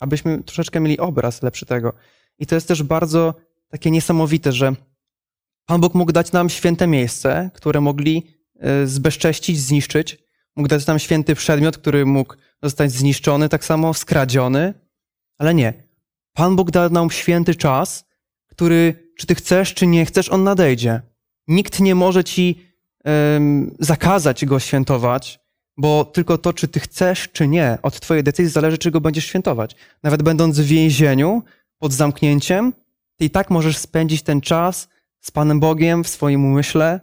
Abyśmy 0.01 0.43
troszeczkę 0.43 0.81
mieli 0.81 0.99
obraz 0.99 1.43
lepszy 1.43 1.67
tego. 1.67 1.93
I 2.39 2.47
to 2.47 2.55
jest 2.55 2.69
też 2.69 2.83
bardzo 2.83 3.35
takie 3.69 3.91
niesamowite, 3.91 4.53
że 4.53 4.75
Pan 5.67 5.81
Bóg 5.81 5.95
mógł 5.95 6.13
dać 6.13 6.33
nam 6.33 6.49
święte 6.49 6.87
miejsce, 6.87 7.51
które 7.55 7.81
mogli 7.81 8.27
e, 8.61 8.87
zbezcześcić, 8.87 9.61
zniszczyć. 9.61 10.19
Mógł 10.57 10.69
dać 10.69 10.87
nam 10.87 10.99
święty 10.99 11.35
przedmiot, 11.35 11.79
który 11.79 12.07
mógł 12.07 12.35
zostać 12.63 12.93
zniszczony, 12.93 13.49
tak 13.49 13.65
samo 13.65 13.95
skradziony. 13.95 14.75
Ale 15.39 15.55
nie. 15.55 15.75
Pan 16.33 16.57
Bóg 16.57 16.71
dał 16.71 16.91
nam 16.91 17.11
święty 17.11 17.55
czas, 17.55 18.05
który, 18.47 19.13
czy 19.19 19.27
ty 19.27 19.35
chcesz, 19.35 19.75
czy 19.75 19.87
nie 19.87 20.07
chcesz, 20.07 20.29
on 20.29 20.45
nadejdzie. 20.45 21.03
Nikt 21.49 21.81
nie 21.81 21.95
może 21.95 22.25
ci 22.25 22.63
em, 23.05 23.77
zakazać 23.79 24.47
go 24.47 24.61
świętować, 24.61 25.40
bo 25.81 26.05
tylko 26.05 26.39
to, 26.39 26.53
czy 26.53 26.69
ty 26.69 26.81
chcesz, 26.81 27.29
czy 27.33 27.49
nie, 27.49 27.79
od 27.83 28.01
twojej 28.01 28.25
decyzji 28.25 28.53
zależy, 28.53 28.79
czy 28.79 28.91
go 28.91 29.01
będziesz 29.01 29.25
świętować. 29.25 29.77
Nawet 30.03 30.23
będąc 30.23 30.61
w 30.61 30.65
więzieniu, 30.65 31.43
pod 31.79 31.93
zamknięciem, 31.93 32.73
ty 33.17 33.25
i 33.25 33.31
tak 33.31 33.51
możesz 33.51 33.77
spędzić 33.77 34.23
ten 34.23 34.41
czas 34.41 34.89
z 35.21 35.31
Panem 35.31 35.61
Bogiem 35.61 36.05
w 36.05 36.09
swoim 36.09 36.45
umyśle. 36.45 37.01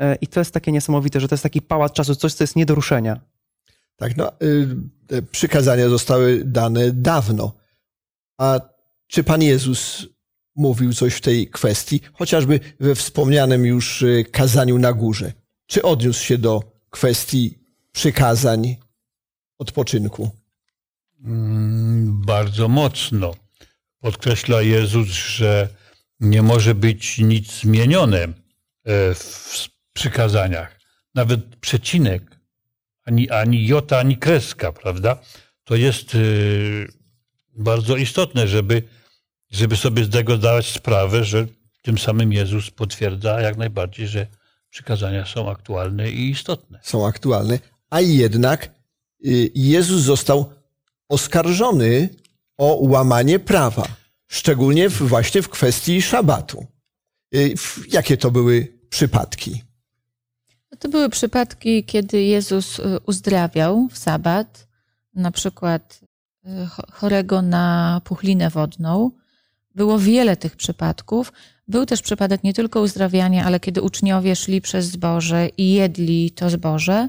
E, 0.00 0.14
I 0.14 0.26
to 0.26 0.40
jest 0.40 0.54
takie 0.54 0.72
niesamowite, 0.72 1.20
że 1.20 1.28
to 1.28 1.34
jest 1.34 1.42
taki 1.42 1.62
pałac 1.62 1.92
czasu, 1.92 2.14
coś, 2.14 2.34
co 2.34 2.44
jest 2.44 2.56
nie 2.56 2.66
do 2.66 2.74
ruszenia. 2.74 3.20
Tak, 3.96 4.16
no, 4.16 4.32
y, 5.12 5.22
przykazania 5.22 5.88
zostały 5.88 6.44
dane 6.44 6.90
dawno. 6.92 7.52
A 8.38 8.60
czy 9.06 9.24
Pan 9.24 9.42
Jezus 9.42 10.06
mówił 10.56 10.94
coś 10.94 11.14
w 11.14 11.20
tej 11.20 11.48
kwestii, 11.48 12.00
chociażby 12.12 12.60
we 12.80 12.94
wspomnianym 12.94 13.66
już 13.66 14.02
y, 14.02 14.24
kazaniu 14.32 14.78
na 14.78 14.92
górze? 14.92 15.32
Czy 15.66 15.82
odniósł 15.82 16.24
się 16.24 16.38
do 16.38 16.62
kwestii 16.90 17.61
przykazań 17.92 18.76
odpoczynku? 19.58 20.30
Mm, 21.24 22.22
Bardzo 22.26 22.68
mocno. 22.68 23.34
Podkreśla 24.00 24.62
Jezus, 24.62 25.08
że 25.08 25.68
nie 26.20 26.42
może 26.42 26.74
być 26.74 27.18
nic 27.18 27.60
zmienione 27.60 28.18
e, 28.22 28.30
w 29.14 29.68
przykazaniach. 29.92 30.78
Nawet 31.14 31.56
przecinek, 31.56 32.40
ani, 33.04 33.30
ani 33.30 33.66
jota, 33.66 33.98
ani 33.98 34.16
kreska, 34.16 34.72
prawda? 34.72 35.18
To 35.64 35.74
jest 35.76 36.14
e, 36.14 36.18
bardzo 37.56 37.96
istotne, 37.96 38.48
żeby, 38.48 38.82
żeby 39.50 39.76
sobie 39.76 40.04
z 40.04 40.10
tego 40.10 40.36
zdawać 40.36 40.66
sprawę, 40.66 41.24
że 41.24 41.46
tym 41.82 41.98
samym 41.98 42.32
Jezus 42.32 42.70
potwierdza 42.70 43.40
jak 43.40 43.56
najbardziej, 43.56 44.08
że 44.08 44.26
przykazania 44.70 45.26
są 45.26 45.50
aktualne 45.50 46.10
i 46.10 46.30
istotne. 46.30 46.80
Są 46.82 47.06
aktualne, 47.06 47.58
a 47.92 48.00
jednak 48.00 48.70
y, 49.26 49.50
Jezus 49.54 50.02
został 50.02 50.44
oskarżony 51.08 52.08
o 52.58 52.78
łamanie 52.80 53.38
prawa, 53.38 53.86
szczególnie 54.28 54.88
właśnie 54.88 55.42
w 55.42 55.48
kwestii 55.48 56.02
szabatu. 56.02 56.66
Y, 57.34 57.54
Jakie 57.92 58.16
to 58.16 58.30
były 58.30 58.78
przypadki? 58.88 59.62
No 60.72 60.78
To 60.78 60.88
były 60.88 61.08
przypadki, 61.08 61.84
kiedy 61.84 62.22
Jezus 62.22 62.78
y, 62.78 62.82
uzdrawiał 63.06 63.88
w 63.88 63.98
sabat, 63.98 64.66
na 65.14 65.30
przykład 65.30 66.00
cho- 66.46 66.92
chorego 66.92 67.42
na 67.42 68.00
puchlinę 68.04 68.50
wodną. 68.50 69.10
Było 69.74 69.98
wiele 69.98 70.36
tych 70.36 70.56
przypadków. 70.56 71.32
Był 71.68 71.86
też 71.86 72.02
przypadek 72.02 72.44
nie 72.44 72.54
tylko 72.54 72.80
uzdrawiania, 72.80 73.44
ale 73.44 73.60
kiedy 73.60 73.82
uczniowie 73.82 74.36
szli 74.36 74.60
przez 74.60 74.86
zboże 74.86 75.48
i 75.56 75.72
jedli 75.72 76.30
to 76.30 76.50
zboże. 76.50 77.08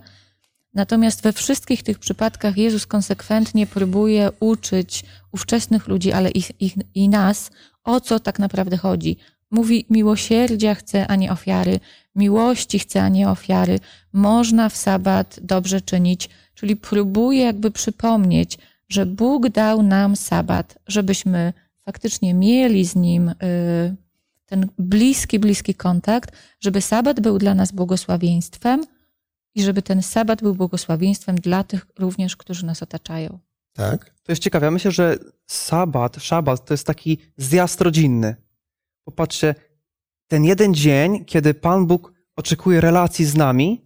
Natomiast 0.74 1.22
we 1.22 1.34
wszystkich 1.34 1.84
tych 1.84 2.00
przypadkach 2.00 2.58
Jezus 2.58 2.88
konsekwentnie 2.88 3.68
próbuje 3.68 4.32
uczyć 4.40 5.04
ówczesnych 5.32 5.88
ludzi, 5.88 6.12
ale 6.12 6.32
ich, 6.32 6.52
i 6.96 7.10
nas, 7.10 7.52
o 7.84 8.02
co 8.02 8.20
tak 8.20 8.40
naprawdę 8.40 8.78
chodzi. 8.78 9.18
Mówi, 9.52 9.86
miłosierdzia 9.90 10.76
chce, 10.76 11.08
a 11.08 11.16
nie 11.16 11.32
ofiary. 11.32 11.80
Miłości 12.16 12.80
chce, 12.80 13.04
a 13.04 13.10
nie 13.10 13.30
ofiary. 13.30 13.80
Można 14.14 14.70
w 14.70 14.78
sabat 14.78 15.40
dobrze 15.42 15.82
czynić. 15.82 16.30
Czyli 16.56 16.76
próbuje 16.76 17.42
jakby 17.42 17.72
przypomnieć, 17.72 18.58
że 18.90 19.06
Bóg 19.06 19.50
dał 19.50 19.84
nam 19.84 20.16
sabat, 20.16 20.78
żebyśmy 20.88 21.54
faktycznie 21.86 22.34
mieli 22.34 22.86
z 22.86 22.96
Nim 22.96 23.30
y, 23.30 23.34
ten 24.46 24.70
bliski, 24.78 25.40
bliski 25.40 25.76
kontakt, 25.76 26.32
żeby 26.60 26.82
sabat 26.82 27.20
był 27.20 27.38
dla 27.38 27.56
nas 27.56 27.72
błogosławieństwem 27.72 28.86
i 29.56 29.64
żeby 29.64 29.82
ten 29.82 30.02
sabat 30.02 30.42
był 30.42 30.56
błogosławieństwem 30.56 31.36
dla 31.36 31.64
tych 31.64 31.86
również, 32.00 32.38
którzy 32.38 32.66
nas 32.66 32.84
otaczają. 32.84 33.40
Tak? 33.74 34.14
To 34.24 34.32
jest 34.32 34.42
ciekawe. 34.42 34.66
Ja 34.66 34.72
myślę, 34.72 34.92
że 34.92 35.18
sabat, 35.48 36.16
szabat 36.24 36.66
to 36.66 36.74
jest 36.74 36.88
taki 36.88 37.18
zjazd 37.38 37.82
rodzinny. 37.82 38.36
Popatrzcie, 39.04 39.56
ten 40.28 40.44
jeden 40.44 40.74
dzień, 40.74 41.26
kiedy 41.26 41.54
Pan 41.54 41.86
Bóg 41.88 42.14
oczekuje 42.36 42.82
relacji 42.82 43.26
z 43.26 43.36
nami 43.36 43.82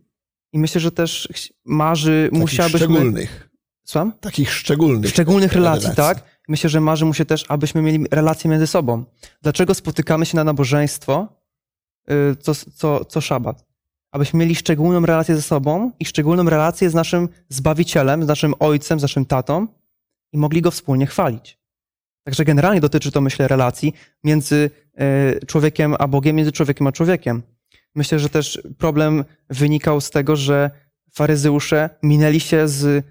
i 0.54 0.60
myślę, 0.60 0.82
że 0.82 0.92
też 0.92 1.30
marzy, 1.66 2.28
Takich 2.32 2.42
musiałyśmy... 2.42 2.80
szczególnych. 2.80 3.50
Słucham? 3.84 4.14
Takich 4.20 4.54
szczególnych. 4.54 5.12
szczególnych 5.12 5.54
relacji, 5.54 5.90
relacji. 5.90 6.04
tak? 6.22 6.40
Myślę, 6.48 6.70
że 6.70 6.82
marzy 6.82 7.06
mu 7.06 7.14
się 7.14 7.26
też, 7.26 7.46
abyśmy 7.48 7.82
mieli 7.82 8.06
relacje 8.12 8.50
między 8.50 8.68
sobą. 8.68 9.06
Dlaczego 9.42 9.74
spotykamy 9.74 10.26
się 10.26 10.36
na 10.36 10.44
nabożeństwo 10.44 11.28
y, 12.12 12.36
co, 12.36 12.56
co, 12.56 13.06
co 13.06 13.22
szabat? 13.22 13.67
Abyśmy 14.12 14.40
mieli 14.40 14.56
szczególną 14.56 15.06
relację 15.06 15.36
ze 15.36 15.42
sobą 15.42 15.92
i 16.00 16.06
szczególną 16.06 16.44
relację 16.50 16.90
z 16.90 16.94
naszym 16.94 17.30
Zbawicielem, 17.50 18.24
z 18.24 18.28
naszym 18.28 18.54
Ojcem, 18.60 19.00
z 19.00 19.02
naszym 19.02 19.26
Tatą 19.26 19.68
i 20.34 20.38
mogli 20.38 20.62
Go 20.62 20.72
wspólnie 20.72 21.08
chwalić. 21.08 21.58
Także 22.24 22.46
generalnie 22.46 22.82
dotyczy 22.82 23.12
to, 23.12 23.22
myślę, 23.22 23.48
relacji 23.48 23.94
między 24.24 24.70
y, 25.36 25.46
człowiekiem 25.46 25.96
a 26.00 26.08
Bogiem, 26.08 26.36
między 26.36 26.52
człowiekiem 26.52 26.88
a 26.88 26.92
człowiekiem. 26.92 27.44
Myślę, 27.96 28.20
że 28.20 28.30
też 28.30 28.62
problem 28.78 29.26
wynikał 29.50 30.02
z 30.02 30.10
tego, 30.10 30.36
że 30.36 30.72
faryzeusze 31.14 31.90
minęli 32.04 32.40
się 32.40 32.68
z 32.68 33.06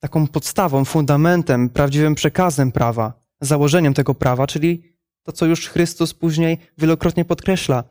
taką 0.00 0.26
podstawą, 0.26 0.84
fundamentem, 0.84 1.68
prawdziwym 1.68 2.14
przekazem 2.14 2.72
prawa, 2.72 3.12
założeniem 3.40 3.94
tego 3.94 4.14
prawa, 4.14 4.46
czyli 4.46 4.82
to, 5.22 5.32
co 5.32 5.46
już 5.46 5.68
Chrystus 5.68 6.14
później 6.14 6.58
wielokrotnie 6.78 7.24
podkreśla. 7.24 7.84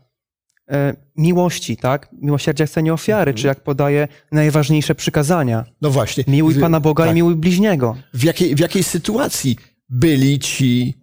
E, 0.69 0.95
miłości, 1.17 1.77
tak? 1.77 2.09
Miłosierdzia 2.21 2.65
chce 2.65 2.83
nie 2.83 2.93
ofiary, 2.93 3.33
czy 3.33 3.47
jak 3.47 3.63
podaje 3.63 4.07
najważniejsze 4.31 4.95
przykazania. 4.95 5.65
No 5.81 5.89
właśnie. 5.89 6.23
Miłuj 6.27 6.55
Pana 6.55 6.79
Boga 6.79 7.03
tak. 7.03 7.11
i 7.11 7.15
miłuj 7.15 7.35
bliźniego. 7.35 7.97
W 8.13 8.23
jakiej, 8.23 8.55
w 8.55 8.59
jakiej 8.59 8.83
sytuacji 8.83 9.55
byli 9.89 10.39
ci, 10.39 10.93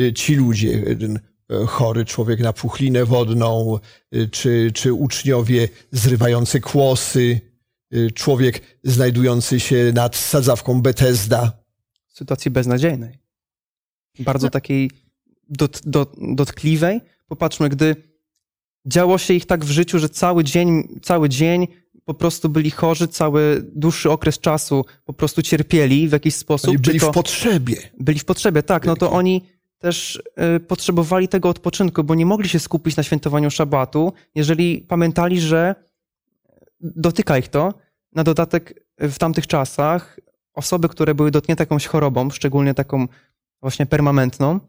y, 0.00 0.12
ci 0.12 0.34
ludzie? 0.34 0.96
Ten 0.96 1.16
e, 1.50 1.66
chory 1.66 2.04
człowiek 2.04 2.40
na 2.40 2.52
puchlinę 2.52 3.04
wodną, 3.04 3.78
czy, 4.30 4.70
czy 4.74 4.92
uczniowie 4.92 5.68
zrywający 5.92 6.60
kłosy, 6.60 7.40
człowiek 8.14 8.78
znajdujący 8.84 9.60
się 9.60 9.92
nad 9.94 10.16
sadzawką 10.16 10.82
Betesda. 10.82 11.52
W 12.08 12.16
sytuacji 12.18 12.50
beznadziejnej. 12.50 13.18
Bardzo 14.18 14.46
No. 14.46 14.50
takiej 14.50 14.90
dot, 15.48 15.80
dot, 15.86 16.12
dotkliwej. 16.34 17.00
Popatrzmy, 17.28 17.68
gdy 17.68 17.96
działo 18.86 19.18
się 19.18 19.34
ich 19.34 19.46
tak 19.46 19.64
w 19.64 19.70
życiu, 19.70 19.98
że 19.98 20.08
cały 20.08 20.44
dzień, 20.44 20.88
cały 21.02 21.28
dzień 21.28 21.66
po 22.04 22.14
prostu 22.14 22.48
byli 22.48 22.70
chorzy, 22.70 23.08
cały 23.08 23.64
dłuższy 23.74 24.10
okres 24.10 24.38
czasu 24.38 24.84
po 25.04 25.12
prostu 25.12 25.42
cierpieli 25.42 26.08
w 26.08 26.12
jakiś 26.12 26.34
sposób. 26.34 26.68
Oni 26.68 26.78
byli 26.78 27.00
to- 27.00 27.10
w 27.10 27.14
potrzebie. 27.14 27.76
byli 28.00 28.18
w 28.18 28.24
potrzebie, 28.24 28.62
tak, 28.62 28.86
no 28.86 28.96
to 28.96 29.12
oni 29.12 29.42
też 29.78 30.22
y, 30.56 30.60
potrzebowali 30.60 31.28
tego 31.28 31.48
odpoczynku, 31.48 32.04
bo 32.04 32.14
nie 32.14 32.26
mogli 32.26 32.48
się 32.48 32.58
skupić 32.58 32.96
na 32.96 33.02
świętowaniu 33.02 33.50
szabatu, 33.50 34.12
jeżeli 34.34 34.80
pamiętali, 34.80 35.40
że 35.40 35.74
dotyka 36.80 37.38
ich 37.38 37.48
to. 37.48 37.74
Na 38.12 38.24
dodatek 38.24 38.84
w 38.98 39.18
tamtych 39.18 39.46
czasach 39.46 40.20
osoby, 40.54 40.88
które 40.88 41.14
były 41.14 41.30
dotknięte 41.30 41.62
jakąś 41.62 41.86
chorobą, 41.86 42.30
szczególnie 42.30 42.74
taką 42.74 43.08
właśnie 43.60 43.86
permanentną, 43.86 44.60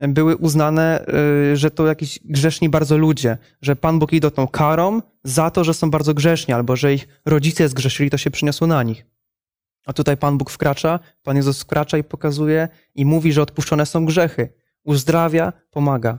były 0.00 0.36
uznane, 0.36 1.04
y, 1.52 1.56
że 1.56 1.70
to 1.70 1.86
jakiś 1.86 2.20
grzeszni 2.24 2.68
bardzo 2.68 2.98
ludzie, 2.98 3.38
że 3.62 3.76
Pan 3.76 3.98
Bóg 3.98 4.12
ich 4.12 4.20
dotknął 4.20 4.48
karą 4.48 5.02
za 5.24 5.50
to, 5.50 5.64
że 5.64 5.74
są 5.74 5.90
bardzo 5.90 6.14
grzeszni, 6.14 6.54
albo 6.54 6.76
że 6.76 6.94
ich 6.94 7.08
rodzice 7.24 7.68
zgrzeszyli, 7.68 8.10
to 8.10 8.18
się 8.18 8.30
przyniosło 8.30 8.66
na 8.66 8.82
nich. 8.82 9.06
A 9.86 9.92
tutaj 9.92 10.16
Pan 10.16 10.38
Bóg 10.38 10.50
wkracza, 10.50 11.00
Pan 11.22 11.36
Jezus 11.36 11.62
wkracza 11.62 11.98
i 11.98 12.04
pokazuje 12.04 12.68
i 12.94 13.04
mówi, 13.04 13.32
że 13.32 13.42
odpuszczone 13.42 13.86
są 13.86 14.06
grzechy. 14.06 14.48
Uzdrawia, 14.84 15.52
pomaga. 15.70 16.18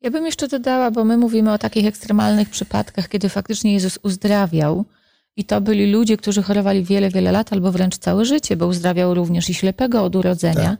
Ja 0.00 0.10
bym 0.10 0.26
jeszcze 0.26 0.48
dodała, 0.48 0.90
bo 0.90 1.04
my 1.04 1.16
mówimy 1.16 1.52
o 1.52 1.58
takich 1.58 1.86
ekstremalnych 1.86 2.50
przypadkach, 2.50 3.08
kiedy 3.08 3.28
faktycznie 3.28 3.72
Jezus 3.72 3.98
uzdrawiał 4.02 4.84
I 5.36 5.44
to 5.44 5.60
byli 5.60 5.92
ludzie, 5.92 6.16
którzy 6.16 6.42
chorowali 6.42 6.84
wiele, 6.84 7.10
wiele 7.10 7.32
lat 7.32 7.52
albo 7.52 7.72
wręcz 7.72 7.96
całe 7.98 8.24
życie, 8.24 8.56
bo 8.56 8.66
uzdrawiał 8.66 9.14
również 9.14 9.50
i 9.50 9.54
ślepego 9.54 10.04
od 10.04 10.16
urodzenia 10.16 10.76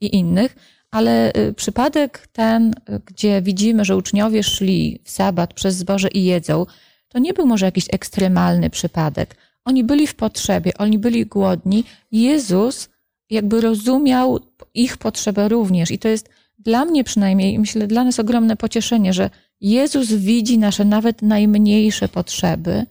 i 0.00 0.16
innych. 0.16 0.56
Ale 0.90 1.32
y, 1.36 1.54
przypadek 1.54 2.28
ten, 2.32 2.70
y, 2.70 3.00
gdzie 3.06 3.42
widzimy, 3.42 3.84
że 3.84 3.96
uczniowie 3.96 4.42
szli 4.42 5.00
w 5.04 5.10
sabat 5.10 5.54
przez 5.54 5.76
zboże 5.76 6.08
i 6.08 6.24
jedzą, 6.24 6.66
to 7.08 7.18
nie 7.18 7.34
był 7.34 7.46
może 7.46 7.66
jakiś 7.66 7.86
ekstremalny 7.92 8.70
przypadek. 8.70 9.36
Oni 9.64 9.84
byli 9.84 10.06
w 10.06 10.14
potrzebie, 10.14 10.72
oni 10.78 10.98
byli 10.98 11.26
głodni. 11.26 11.84
Jezus 12.12 12.88
jakby 13.30 13.60
rozumiał 13.60 14.40
ich 14.74 14.96
potrzebę 14.96 15.48
również. 15.48 15.90
I 15.90 15.98
to 15.98 16.08
jest 16.08 16.28
dla 16.58 16.84
mnie 16.84 17.04
przynajmniej, 17.04 17.58
myślę, 17.58 17.86
dla 17.86 18.04
nas 18.04 18.18
ogromne 18.18 18.56
pocieszenie, 18.56 19.12
że 19.12 19.30
Jezus 19.60 20.12
widzi 20.12 20.58
nasze 20.58 20.84
nawet 20.84 21.22
najmniejsze 21.22 22.08
potrzeby. 22.08 22.86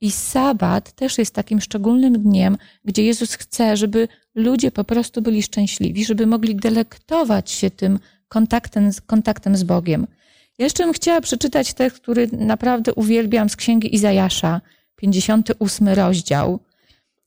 I 0.00 0.10
sabat 0.10 0.92
też 0.92 1.18
jest 1.18 1.34
takim 1.34 1.60
szczególnym 1.60 2.22
dniem, 2.22 2.58
gdzie 2.84 3.04
Jezus 3.04 3.34
chce, 3.34 3.76
żeby 3.76 4.08
ludzie 4.34 4.70
po 4.70 4.84
prostu 4.84 5.22
byli 5.22 5.42
szczęśliwi, 5.42 6.04
żeby 6.04 6.26
mogli 6.26 6.56
delektować 6.56 7.50
się 7.50 7.70
tym 7.70 7.98
kontaktem, 8.28 8.90
kontaktem 9.06 9.56
z 9.56 9.62
Bogiem. 9.62 10.06
Jeszcze 10.58 10.84
bym 10.84 10.92
chciała 10.92 11.20
przeczytać 11.20 11.74
tekst, 11.74 11.98
który 11.98 12.28
naprawdę 12.32 12.94
uwielbiam 12.94 13.48
z 13.48 13.56
księgi 13.56 13.94
Izajasza, 13.94 14.60
58 14.96 15.88
rozdział, 15.88 16.60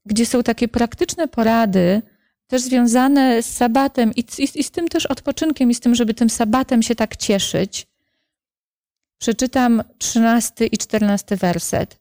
gdzie 0.05 0.25
są 0.25 0.43
takie 0.43 0.67
praktyczne 0.67 1.27
porady, 1.27 2.01
też 2.47 2.61
związane 2.61 3.43
z 3.43 3.45
sabatem 3.45 4.11
i, 4.15 4.19
i, 4.37 4.59
i 4.59 4.63
z 4.63 4.71
tym 4.71 4.87
też 4.87 5.05
odpoczynkiem, 5.05 5.71
i 5.71 5.75
z 5.75 5.79
tym, 5.79 5.95
żeby 5.95 6.13
tym 6.13 6.29
sabatem 6.29 6.83
się 6.83 6.95
tak 6.95 7.15
cieszyć. 7.15 7.87
Przeczytam 9.17 9.83
13 9.97 10.65
i 10.65 10.77
14 10.77 11.35
werset. 11.35 11.99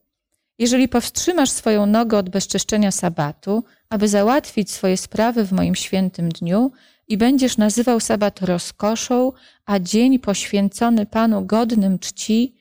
Jeżeli 0.59 0.89
powstrzymasz 0.89 1.51
swoją 1.51 1.87
nogę 1.87 2.19
od 2.19 2.31
bezczeszczenia 2.31 2.91
sabatu, 2.91 3.65
aby 3.95 4.09
załatwić 4.09 4.71
swoje 4.71 4.97
sprawy 4.97 5.45
w 5.45 5.53
moim 5.53 5.75
świętym 5.75 6.29
dniu 6.29 6.73
i 7.09 7.17
będziesz 7.17 7.57
nazywał 7.57 8.01
sabat 8.01 8.43
rozkoszą, 8.43 9.33
a 9.67 9.79
dzień 9.79 10.19
poświęcony 10.19 11.07
Panu 11.07 11.47
godnym 11.47 11.99
czci 11.99 12.55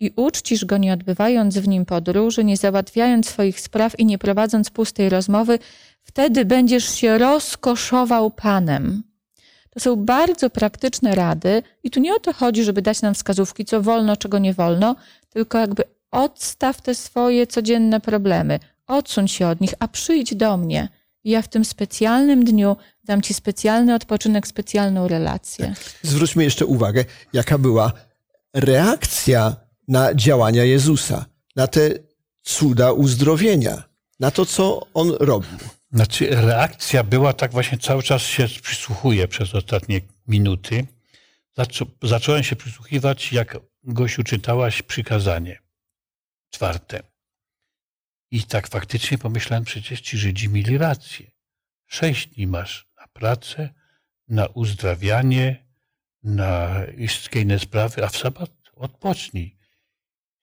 i 0.00 0.12
uczcisz 0.16 0.64
go 0.64 0.76
nie 0.76 0.92
odbywając 0.92 1.58
w 1.58 1.68
nim 1.68 1.86
podróży, 1.86 2.44
nie 2.44 2.56
załatwiając 2.56 3.28
swoich 3.28 3.60
spraw 3.60 3.98
i 3.98 4.06
nie 4.06 4.18
prowadząc 4.18 4.70
pustej 4.70 5.08
rozmowy, 5.08 5.58
wtedy 6.02 6.44
będziesz 6.44 6.94
się 6.94 7.18
rozkoszował 7.18 8.30
Panem. 8.30 9.02
To 9.70 9.80
są 9.80 9.96
bardzo 9.96 10.50
praktyczne 10.50 11.14
rady 11.14 11.62
i 11.82 11.90
tu 11.90 12.00
nie 12.00 12.14
o 12.14 12.20
to 12.20 12.32
chodzi, 12.32 12.64
żeby 12.64 12.82
dać 12.82 13.02
nam 13.02 13.14
wskazówki, 13.14 13.64
co 13.64 13.82
wolno, 13.82 14.16
czego 14.16 14.38
nie 14.38 14.54
wolno, 14.54 14.96
tylko 15.30 15.58
jakby 15.58 15.82
odstaw 16.10 16.82
te 16.82 16.94
swoje 16.94 17.46
codzienne 17.46 18.00
problemy, 18.00 18.58
odsuń 18.88 19.28
się 19.28 19.46
od 19.46 19.60
nich, 19.60 19.74
a 19.78 19.88
przyjdź 19.88 20.34
do 20.34 20.56
mnie. 20.56 20.88
I 21.24 21.30
ja 21.30 21.42
w 21.42 21.48
tym 21.48 21.64
specjalnym 21.64 22.44
dniu 22.44 22.76
dam 23.04 23.22
ci 23.22 23.34
specjalny 23.34 23.94
odpoczynek, 23.94 24.46
specjalną 24.46 25.08
relację. 25.08 25.74
Zwróćmy 26.02 26.44
jeszcze 26.44 26.66
uwagę, 26.66 27.04
jaka 27.32 27.58
była 27.58 27.92
reakcja 28.54 29.56
na 29.88 30.14
działania 30.14 30.64
Jezusa, 30.64 31.24
na 31.56 31.66
te 31.66 31.90
cuda 32.42 32.92
uzdrowienia, 32.92 33.82
na 34.20 34.30
to, 34.30 34.46
co 34.46 34.86
on 34.94 35.10
robił. 35.20 35.58
Znaczy, 35.92 36.28
reakcja 36.30 37.04
była 37.04 37.32
tak 37.32 37.52
właśnie 37.52 37.78
cały 37.78 38.02
czas 38.02 38.22
się 38.22 38.48
przysłuchuję 38.62 39.28
przez 39.28 39.54
ostatnie 39.54 40.00
minuty. 40.28 40.86
Zaczą, 41.56 41.86
zacząłem 42.02 42.42
się 42.42 42.56
przysłuchiwać, 42.56 43.32
jak 43.32 43.58
Gosiu 43.84 44.22
czytałaś 44.24 44.82
przykazanie 44.82 45.58
czwarte. 46.50 47.02
I 48.30 48.42
tak 48.42 48.68
faktycznie 48.68 49.18
pomyślałem, 49.18 49.64
przecież 49.64 50.00
ci 50.00 50.18
Żydzi 50.18 50.48
mieli 50.48 50.78
rację. 50.78 51.30
Sześć 51.86 52.26
dni 52.28 52.46
masz 52.46 52.88
na 53.00 53.08
pracę, 53.08 53.74
na 54.28 54.46
uzdrawianie, 54.46 55.66
na 56.22 56.80
wszystkie 57.08 57.40
inne 57.40 57.58
sprawy, 57.58 58.04
a 58.04 58.08
w 58.08 58.16
sabat 58.16 58.50
odpocznij. 58.74 59.58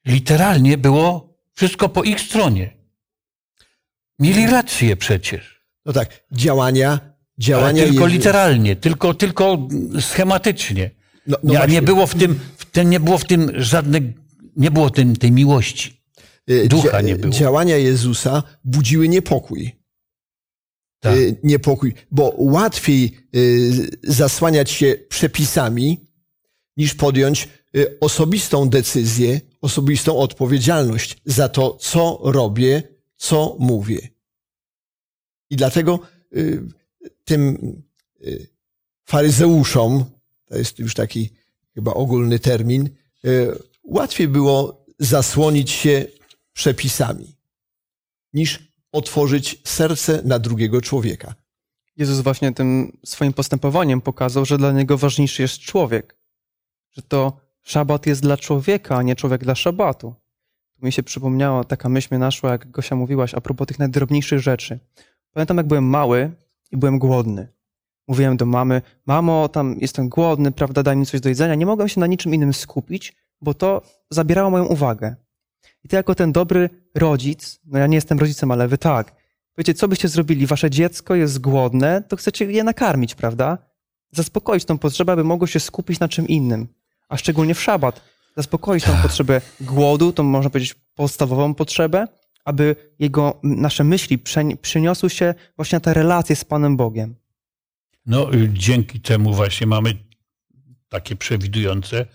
Literalnie 0.05 0.77
było 0.77 1.37
wszystko 1.53 1.89
po 1.89 2.03
ich 2.03 2.21
stronie. 2.21 2.77
Mieli 4.19 4.47
rację 4.47 4.97
przecież. 4.97 5.61
No 5.85 5.93
tak, 5.93 6.23
działania, 6.31 6.89
Ale 6.89 7.13
działania 7.37 7.83
tylko 7.83 8.03
Jezu- 8.03 8.13
literalnie, 8.13 8.75
tylko, 8.75 9.13
tylko 9.13 9.67
schematycznie. 9.99 10.91
No, 11.27 11.37
no 11.43 11.53
nie, 11.53 11.73
nie 11.73 11.81
było 11.81 12.07
w 12.07 12.15
tym, 12.15 12.39
w 12.57 12.65
tym, 12.65 12.89
nie 12.89 12.99
było 12.99 13.17
w 13.17 13.25
tym 13.25 13.51
żadnej, 13.55 14.13
nie 14.55 14.71
było 14.71 14.89
tym, 14.89 15.15
tej 15.15 15.31
miłości. 15.31 16.04
Y, 16.49 16.67
ducha 16.67 17.01
nie 17.01 17.15
było. 17.15 17.33
Działania 17.33 17.77
Jezusa 17.77 18.43
budziły 18.63 19.09
niepokój. 19.09 19.75
Tak. 20.99 21.17
Y, 21.17 21.39
Niepokój, 21.43 21.93
bo 22.11 22.33
łatwiej 22.37 23.17
y, 23.35 23.89
zasłaniać 24.03 24.71
się 24.71 24.95
przepisami, 25.09 26.07
niż 26.77 26.95
podjąć 26.95 27.49
osobistą 27.99 28.69
decyzję, 28.69 29.41
osobistą 29.61 30.17
odpowiedzialność 30.17 31.17
za 31.25 31.49
to, 31.49 31.77
co 31.81 32.19
robię, 32.23 32.83
co 33.17 33.55
mówię. 33.59 34.09
I 35.49 35.55
dlatego 35.55 35.99
tym 37.25 37.57
faryzeuszom, 39.05 40.05
to 40.45 40.57
jest 40.57 40.79
już 40.79 40.93
taki 40.93 41.29
chyba 41.73 41.93
ogólny 41.93 42.39
termin, 42.39 42.89
łatwiej 43.83 44.27
było 44.27 44.85
zasłonić 44.99 45.71
się 45.71 46.05
przepisami, 46.55 47.37
niż 48.33 48.73
otworzyć 48.91 49.61
serce 49.63 50.21
na 50.25 50.39
drugiego 50.39 50.81
człowieka. 50.81 51.35
Jezus 51.97 52.19
właśnie 52.19 52.53
tym 52.53 52.97
swoim 53.05 53.33
postępowaniem 53.33 54.01
pokazał, 54.01 54.45
że 54.45 54.57
dla 54.57 54.71
niego 54.71 54.97
ważniejszy 54.97 55.41
jest 55.41 55.59
człowiek. 55.59 56.17
Że 56.91 57.01
to 57.01 57.37
szabat 57.61 58.05
jest 58.05 58.21
dla 58.21 58.37
człowieka, 58.37 58.97
a 58.97 59.01
nie 59.01 59.15
człowiek 59.15 59.43
dla 59.43 59.55
szabatu. 59.55 60.15
Tu 60.79 60.85
mi 60.85 60.91
się 60.91 61.03
przypomniała, 61.03 61.63
taka 61.63 61.89
myśl 61.89 62.07
mnie 62.11 62.19
naszła, 62.19 62.51
jak 62.51 62.71
Gosia 62.71 62.95
mówiłaś, 62.95 63.33
a 63.33 63.41
propos 63.41 63.67
tych 63.67 63.79
najdrobniejszych 63.79 64.39
rzeczy. 64.39 64.79
Pamiętam, 65.33 65.57
jak 65.57 65.67
byłem 65.67 65.83
mały 65.83 66.31
i 66.71 66.77
byłem 66.77 66.99
głodny. 66.99 67.47
Mówiłem 68.07 68.37
do 68.37 68.45
mamy, 68.45 68.81
mamo, 69.05 69.49
tam 69.49 69.77
jestem 69.81 70.09
głodny, 70.09 70.51
prawda, 70.51 70.83
daj 70.83 70.97
mi 70.97 71.05
coś 71.05 71.21
do 71.21 71.29
jedzenia. 71.29 71.55
Nie 71.55 71.65
mogłem 71.65 71.89
się 71.89 71.99
na 71.99 72.07
niczym 72.07 72.33
innym 72.33 72.53
skupić, 72.53 73.15
bo 73.41 73.53
to 73.53 73.81
zabierało 74.09 74.49
moją 74.49 74.65
uwagę. 74.65 75.15
I 75.83 75.87
ty 75.87 75.95
jako 75.95 76.15
ten 76.15 76.31
dobry 76.31 76.69
rodzic, 76.95 77.59
no 77.65 77.79
ja 77.79 77.87
nie 77.87 77.97
jestem 77.97 78.19
rodzicem, 78.19 78.51
ale 78.51 78.67
wy 78.67 78.77
tak, 78.77 79.15
Wiecie, 79.57 79.73
co 79.73 79.87
byście 79.87 80.07
zrobili? 80.07 80.45
Wasze 80.45 80.69
dziecko 80.69 81.15
jest 81.15 81.41
głodne, 81.41 82.03
to 82.07 82.15
chcecie 82.15 82.45
je 82.45 82.63
nakarmić, 82.63 83.15
prawda? 83.15 83.57
Zaspokoić 84.11 84.65
tą 84.65 84.77
potrzebę, 84.77 85.13
aby 85.13 85.23
mogło 85.23 85.47
się 85.47 85.59
skupić 85.59 85.99
na 85.99 86.07
czym 86.07 86.27
innym. 86.27 86.67
A 87.09 87.17
szczególnie 87.17 87.55
w 87.55 87.61
szabat. 87.61 88.01
Zaspokoić 88.37 88.83
tą 88.83 88.97
potrzebę 89.01 89.41
głodu, 89.61 90.11
tą 90.11 90.23
można 90.23 90.49
powiedzieć 90.49 90.75
podstawową 90.95 91.53
potrzebę, 91.53 92.07
aby 92.45 92.75
jego, 92.99 93.39
nasze 93.43 93.83
myśli 93.83 94.19
przyniosły 94.61 95.09
się 95.09 95.33
właśnie 95.55 95.75
na 95.75 95.79
te 95.79 95.93
relacje 95.93 96.35
z 96.35 96.45
Panem 96.45 96.77
Bogiem. 96.77 97.15
No, 98.05 98.33
y, 98.33 98.49
dzięki 98.53 99.01
temu 99.01 99.33
właśnie 99.33 99.67
mamy 99.67 99.93
takie 100.89 101.15
przewidujące, 101.15 102.05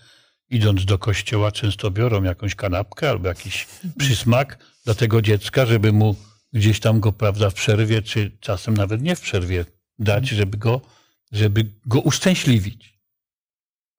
idąc 0.51 0.85
do 0.85 0.97
kościoła, 0.97 1.51
często 1.51 1.91
biorą 1.91 2.23
jakąś 2.23 2.55
kanapkę 2.55 3.09
albo 3.09 3.27
jakiś 3.27 3.67
przysmak 3.97 4.57
dla 4.85 4.93
tego 4.93 5.21
dziecka, 5.21 5.65
żeby 5.65 5.91
mu 5.91 6.15
gdzieś 6.53 6.79
tam 6.79 6.99
go, 6.99 7.11
prawda, 7.11 7.49
w 7.49 7.53
przerwie, 7.53 8.01
czy 8.01 8.31
czasem 8.39 8.77
nawet 8.77 9.01
nie 9.01 9.15
w 9.15 9.21
przerwie 9.21 9.65
dać, 9.99 10.29
żeby 10.29 10.57
go, 10.57 10.81
żeby 11.31 11.65
go 11.85 11.99
uszczęśliwić. 11.99 12.99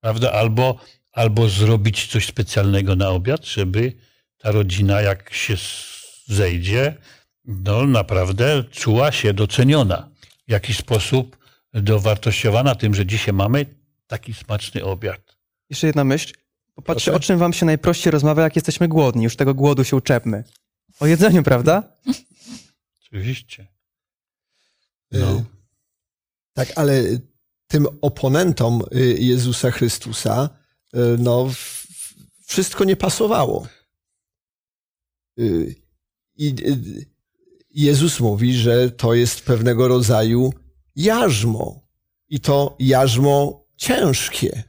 Prawda? 0.00 0.32
Albo, 0.32 0.78
albo 1.12 1.48
zrobić 1.48 2.06
coś 2.06 2.26
specjalnego 2.26 2.96
na 2.96 3.08
obiad, 3.08 3.46
żeby 3.46 3.92
ta 4.38 4.50
rodzina, 4.50 5.00
jak 5.00 5.34
się 5.34 5.56
zejdzie, 6.26 6.96
no 7.44 7.86
naprawdę 7.86 8.64
czuła 8.64 9.12
się 9.12 9.34
doceniona. 9.34 10.08
W 10.48 10.50
jakiś 10.50 10.76
sposób 10.76 11.38
dowartościowana 11.74 12.74
tym, 12.74 12.94
że 12.94 13.06
dzisiaj 13.06 13.34
mamy 13.34 13.66
taki 14.06 14.34
smaczny 14.34 14.84
obiad. 14.84 15.36
Jeszcze 15.70 15.86
jedna 15.86 16.04
myśl. 16.04 16.41
Popatrzcie, 16.82 17.10
Proszę. 17.10 17.16
o 17.24 17.26
czym 17.26 17.38
wam 17.38 17.52
się 17.52 17.66
najprościej 17.66 18.10
rozmawia, 18.10 18.42
jak 18.42 18.56
jesteśmy 18.56 18.88
głodni. 18.88 19.24
Już 19.24 19.36
tego 19.36 19.54
głodu 19.54 19.84
się 19.84 19.96
uczepmy. 19.96 20.44
O 21.00 21.06
jedzeniu, 21.06 21.42
prawda? 21.42 21.96
Oczywiście. 23.02 23.62
Y, 25.14 25.18
No. 25.18 25.44
Tak, 26.52 26.72
ale 26.76 27.02
tym 27.66 27.86
oponentom 28.00 28.82
y, 28.96 29.16
Jezusa 29.20 29.70
Chrystusa 29.70 30.50
y, 30.94 30.98
no, 31.18 31.50
wszystko 32.46 32.84
nie 32.84 32.96
pasowało. 32.96 33.66
Y, 35.38 35.74
I 36.36 36.48
y, 36.48 37.06
Jezus 37.70 38.20
mówi, 38.20 38.54
że 38.54 38.90
to 38.90 39.14
jest 39.14 39.40
pewnego 39.40 39.88
rodzaju 39.88 40.52
jarzmo. 40.96 41.80
I 42.28 42.40
to 42.40 42.76
jarzmo 42.78 43.64
ciężkie. 43.76 44.62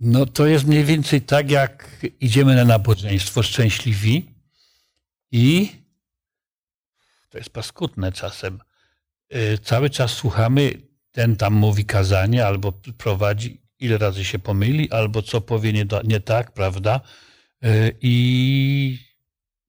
No 0.00 0.26
to 0.26 0.46
jest 0.46 0.66
mniej 0.66 0.84
więcej 0.84 1.22
tak, 1.22 1.50
jak 1.50 2.06
idziemy 2.20 2.54
na 2.56 2.64
nabożeństwo 2.64 3.42
szczęśliwi 3.42 4.34
I 5.32 5.72
to 7.28 7.38
jest 7.38 7.50
paskudne 7.50 8.12
czasem. 8.12 8.60
Y, 9.34 9.58
Cały 9.58 9.90
czas 9.90 10.12
słuchamy, 10.12 10.72
ten 11.12 11.36
tam 11.36 11.54
mówi 11.54 11.84
kazanie, 11.84 12.46
albo 12.46 12.72
prowadzi, 12.72 13.62
ile 13.78 13.98
razy 13.98 14.24
się 14.24 14.38
pomyli, 14.38 14.90
albo 14.90 15.22
co 15.22 15.40
powie 15.40 15.72
nie, 15.72 15.86
nie 16.04 16.20
tak, 16.20 16.52
prawda? 16.52 17.00
Y, 17.64 17.96
I 18.00 18.98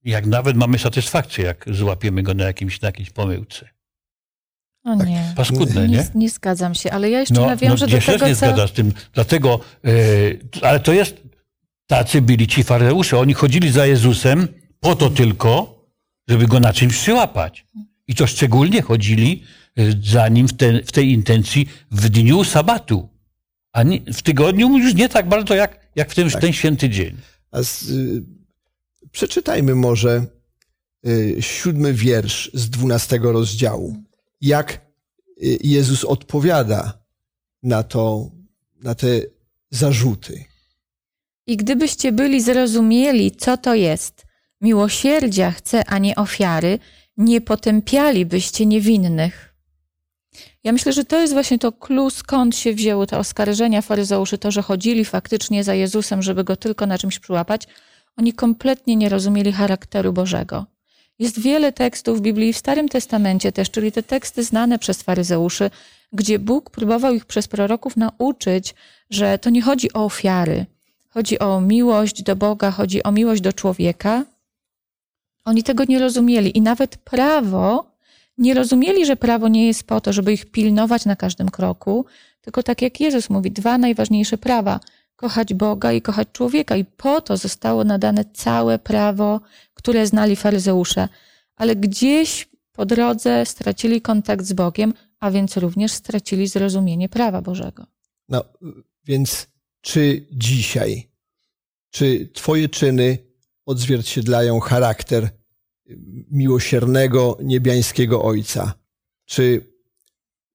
jak 0.04 0.26
nawet 0.26 0.58
mamy 0.58 0.80
satysfakcję, 0.80 1.46
jak 1.46 1.66
złapiemy 1.68 2.24
go 2.24 2.34
na, 2.34 2.44
jakimś, 2.44 2.82
na 2.82 2.88
jakiejś 2.88 3.10
pomyłce. 3.10 3.70
O 4.84 4.98
Tak. 4.98 5.08
nie. 5.08 5.34
Paskudne, 5.36 5.88
Nie, 5.88 5.98
nie? 5.98 6.08
nie 6.16 6.30
zgadzam 6.30 6.76
się, 6.76 6.92
ale 6.92 7.10
ja 7.10 7.20
jeszcze 7.20 7.34
No, 7.34 7.46
nawiążę 7.46 7.86
no 7.86 7.90
do 7.90 7.96
ja 7.96 8.02
się 8.02 8.12
tego, 8.12 8.28
nie 8.28 8.36
co... 8.36 8.46
zgadza 8.46 8.68
z 8.68 8.72
tym. 8.72 8.94
Dlatego, 9.14 9.60
e, 9.86 9.90
ale 10.62 10.80
to 10.80 10.94
jest, 10.94 11.22
tacy 11.88 12.22
byli 12.22 12.48
ci 12.48 12.64
faryzeusze. 12.64 13.20
Oni 13.20 13.34
chodzili 13.34 13.72
za 13.72 13.86
Jezusem 13.86 14.48
po 14.80 14.96
to 14.96 15.10
tylko, 15.10 15.82
żeby 16.28 16.48
go 16.48 16.60
na 16.60 16.74
czymś 16.74 16.98
przyłapać. 16.98 17.66
I 18.08 18.16
to 18.16 18.28
szczególnie 18.28 18.82
chodzili 18.82 19.44
e, 19.78 19.84
za 20.04 20.28
nim 20.28 20.48
w, 20.48 20.54
te, 20.54 20.84
w 20.84 20.92
tej 20.92 21.12
intencji 21.12 21.70
w 21.92 22.10
dniu 22.10 22.44
sabatu. 22.44 23.10
A 23.74 23.84
nie, 23.84 24.00
w 24.14 24.22
tygodniu 24.22 24.78
już 24.78 24.94
nie 24.94 25.10
tak 25.10 25.30
bardzo 25.30 25.56
jak, 25.56 25.80
jak 25.96 26.12
w 26.12 26.16
ten, 26.16 26.30
ten 26.30 26.54
święty 26.54 26.90
dzień. 26.90 27.18
A 27.52 27.64
z, 27.64 27.90
y, 27.90 28.24
przeczytajmy 29.12 29.76
może 29.76 30.26
y, 31.08 31.38
siódmy 31.40 31.94
wiersz 31.94 32.52
z 32.54 32.70
dwunastego 32.70 33.32
rozdziału. 33.32 33.98
Jak 34.42 34.74
y, 35.44 35.58
Jezus 35.64 36.04
odpowiada 36.04 37.02
na 37.64 37.84
to, 37.84 38.32
na 38.84 38.96
te 38.96 39.08
zarzuty. 39.70 40.46
I 41.48 41.58
gdybyście 41.58 42.12
byli 42.12 42.42
zrozumieli, 42.42 43.32
co 43.32 43.58
to 43.58 43.76
jest, 43.76 44.26
miłosierdzia 44.62 45.52
chce, 45.52 45.86
a 45.86 45.98
nie 45.98 46.16
ofiary, 46.16 46.80
nie 47.18 47.42
potępialibyście 47.42 48.66
niewinnych. 48.66 49.56
Ja 50.64 50.72
myślę, 50.72 50.94
że 50.94 51.06
to 51.06 51.22
jest 51.22 51.34
właśnie 51.34 51.60
to 51.60 51.72
clue, 51.72 52.10
skąd 52.10 52.56
się 52.56 52.74
wzięły 52.74 53.08
te 53.08 53.18
oskarżenia 53.18 53.82
faryzeuszy, 53.82 54.38
to, 54.38 54.52
że 54.52 54.62
chodzili 54.62 55.06
faktycznie 55.06 55.64
za 55.64 55.74
Jezusem, 55.74 56.22
żeby 56.22 56.44
go 56.44 56.56
tylko 56.56 56.86
na 56.86 56.98
czymś 56.98 57.20
przyłapać. 57.20 57.68
Oni 58.18 58.34
kompletnie 58.34 58.96
nie 58.96 59.10
rozumieli 59.10 59.52
charakteru 59.52 60.14
Bożego. 60.14 60.66
Jest 61.22 61.40
wiele 61.40 61.72
tekstów 61.72 62.18
w 62.18 62.22
Biblii, 62.22 62.54
w 62.54 62.58
Starym 62.58 62.90
Testamencie 62.90 63.52
też, 63.52 63.72
czyli 63.72 63.92
te 63.92 64.04
teksty 64.04 64.44
znane 64.44 64.80
przez 64.80 65.02
faryzeuszy, 65.02 65.70
gdzie 66.14 66.40
Bóg 66.40 66.70
próbował 66.70 67.14
ich 67.14 67.26
przez 67.26 67.48
proroków 67.48 67.98
nauczyć, 67.98 68.76
że 69.10 69.40
to 69.40 69.50
nie 69.50 69.62
chodzi 69.62 69.94
o 69.94 70.06
ofiary, 70.06 70.66
chodzi 71.10 71.40
o 71.40 71.62
miłość 71.62 72.24
do 72.24 72.36
Boga, 72.36 72.72
chodzi 72.72 73.04
o 73.04 73.12
miłość 73.12 73.42
do 73.42 73.54
człowieka. 73.54 74.26
Oni 75.46 75.64
tego 75.64 75.84
nie 75.84 76.00
rozumieli 76.00 76.58
i 76.58 76.62
nawet 76.62 76.98
prawo, 76.98 77.86
nie 78.38 78.54
rozumieli, 78.54 79.06
że 79.06 79.16
prawo 79.16 79.48
nie 79.48 79.68
jest 79.68 79.84
po 79.84 80.02
to, 80.02 80.14
żeby 80.14 80.34
ich 80.34 80.52
pilnować 80.52 81.06
na 81.06 81.16
każdym 81.16 81.50
kroku, 81.50 82.06
tylko 82.42 82.64
tak 82.64 82.82
jak 82.82 83.00
Jezus 83.00 83.30
mówi, 83.30 83.52
dwa 83.52 83.78
najważniejsze 83.78 84.38
prawa: 84.38 84.80
kochać 85.16 85.54
Boga 85.54 85.92
i 85.92 86.02
kochać 86.02 86.28
człowieka. 86.34 86.76
I 86.76 86.86
po 86.86 87.22
to 87.22 87.38
zostało 87.38 87.84
nadane 87.84 88.26
całe 88.34 88.80
prawo, 88.80 89.42
które 89.82 90.08
znali 90.08 90.36
faryzeusze. 90.36 91.10
Ale 91.56 91.76
gdzieś 91.76 92.50
po 92.72 92.86
drodze 92.86 93.46
stracili 93.46 94.02
kontakt 94.02 94.46
z 94.46 94.54
Bogiem, 94.54 94.94
a 95.20 95.32
więc 95.32 95.58
również 95.58 95.92
stracili 95.92 96.48
zrozumienie 96.48 97.10
prawa 97.10 97.42
Bożego. 97.42 97.86
No, 98.30 98.44
więc 99.04 99.48
czy 99.82 100.28
dzisiaj, 100.32 101.12
czy 101.92 102.30
Twoje 102.34 102.70
czyny 102.70 103.18
odzwierciedlają 103.66 104.60
charakter 104.60 105.30
miłosiernego, 106.32 107.38
niebiańskiego 107.44 108.24
Ojca? 108.24 108.74
Czy 109.26 109.74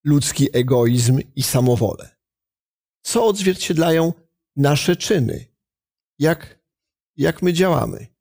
ludzki 0.05 0.49
egoizm 0.53 1.21
i 1.37 1.43
samowolę? 1.43 2.17
Co 3.03 3.27
odzwierciedlają 3.27 4.12
nasze 4.57 4.97
czyny? 4.97 5.47
Jak, 6.19 6.59
jak 7.17 7.43
my 7.43 7.53
działamy? 7.53 8.15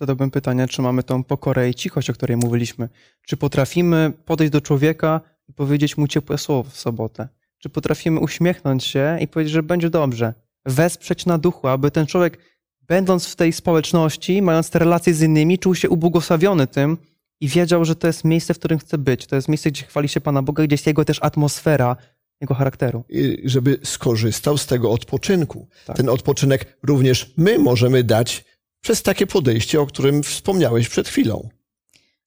Zadałbym 0.00 0.30
pytanie, 0.30 0.68
czy 0.68 0.82
mamy 0.82 1.02
tą 1.02 1.24
pokorę 1.24 1.70
i 1.70 1.74
cichość, 1.74 2.10
o 2.10 2.12
której 2.12 2.36
mówiliśmy. 2.36 2.88
Czy 3.26 3.36
potrafimy 3.36 4.12
podejść 4.24 4.52
do 4.52 4.60
człowieka 4.60 5.20
i 5.48 5.52
powiedzieć 5.52 5.96
mu 5.96 6.08
ciepłe 6.08 6.38
słowo 6.38 6.70
w 6.70 6.76
sobotę? 6.76 7.28
Czy 7.58 7.68
potrafimy 7.68 8.20
uśmiechnąć 8.20 8.84
się 8.84 9.18
i 9.20 9.28
powiedzieć, 9.28 9.52
że 9.52 9.62
będzie 9.62 9.90
dobrze? 9.90 10.34
Wesprzeć 10.66 11.26
na 11.26 11.38
duchu, 11.38 11.68
aby 11.68 11.90
ten 11.90 12.06
człowiek, 12.06 12.38
będąc 12.82 13.26
w 13.26 13.36
tej 13.36 13.52
społeczności, 13.52 14.42
mając 14.42 14.70
te 14.70 14.78
relacje 14.78 15.14
z 15.14 15.22
innymi, 15.22 15.58
czuł 15.58 15.74
się 15.74 15.88
ubłogosławiony 15.88 16.66
tym 16.66 16.98
i 17.40 17.48
wiedział, 17.48 17.84
że 17.84 17.96
to 17.96 18.06
jest 18.06 18.24
miejsce, 18.24 18.54
w 18.54 18.58
którym 18.58 18.78
chce 18.78 18.98
być. 18.98 19.26
To 19.26 19.36
jest 19.36 19.48
miejsce, 19.48 19.70
gdzie 19.70 19.86
chwali 19.86 20.08
się 20.08 20.20
Pana 20.20 20.42
Boga, 20.42 20.64
gdzie 20.64 20.74
jest 20.74 20.86
jego 20.86 21.04
też 21.04 21.18
atmosfera, 21.22 21.96
jego 22.40 22.54
charakteru. 22.54 23.04
Y, 23.10 23.40
Żeby 23.44 23.78
skorzystał 23.82 24.58
z 24.58 24.66
tego 24.66 24.90
odpoczynku. 24.90 25.68
Tak. 25.86 25.96
Ten 25.96 26.08
odpoczynek 26.08 26.78
również 26.82 27.32
my 27.36 27.58
możemy 27.58 28.04
dać 28.04 28.49
przez 28.80 29.02
takie 29.02 29.26
podejście, 29.26 29.80
o 29.80 29.86
którym 29.86 30.22
wspomniałeś 30.22 30.88
przed 30.88 31.08
chwilą. 31.08 31.48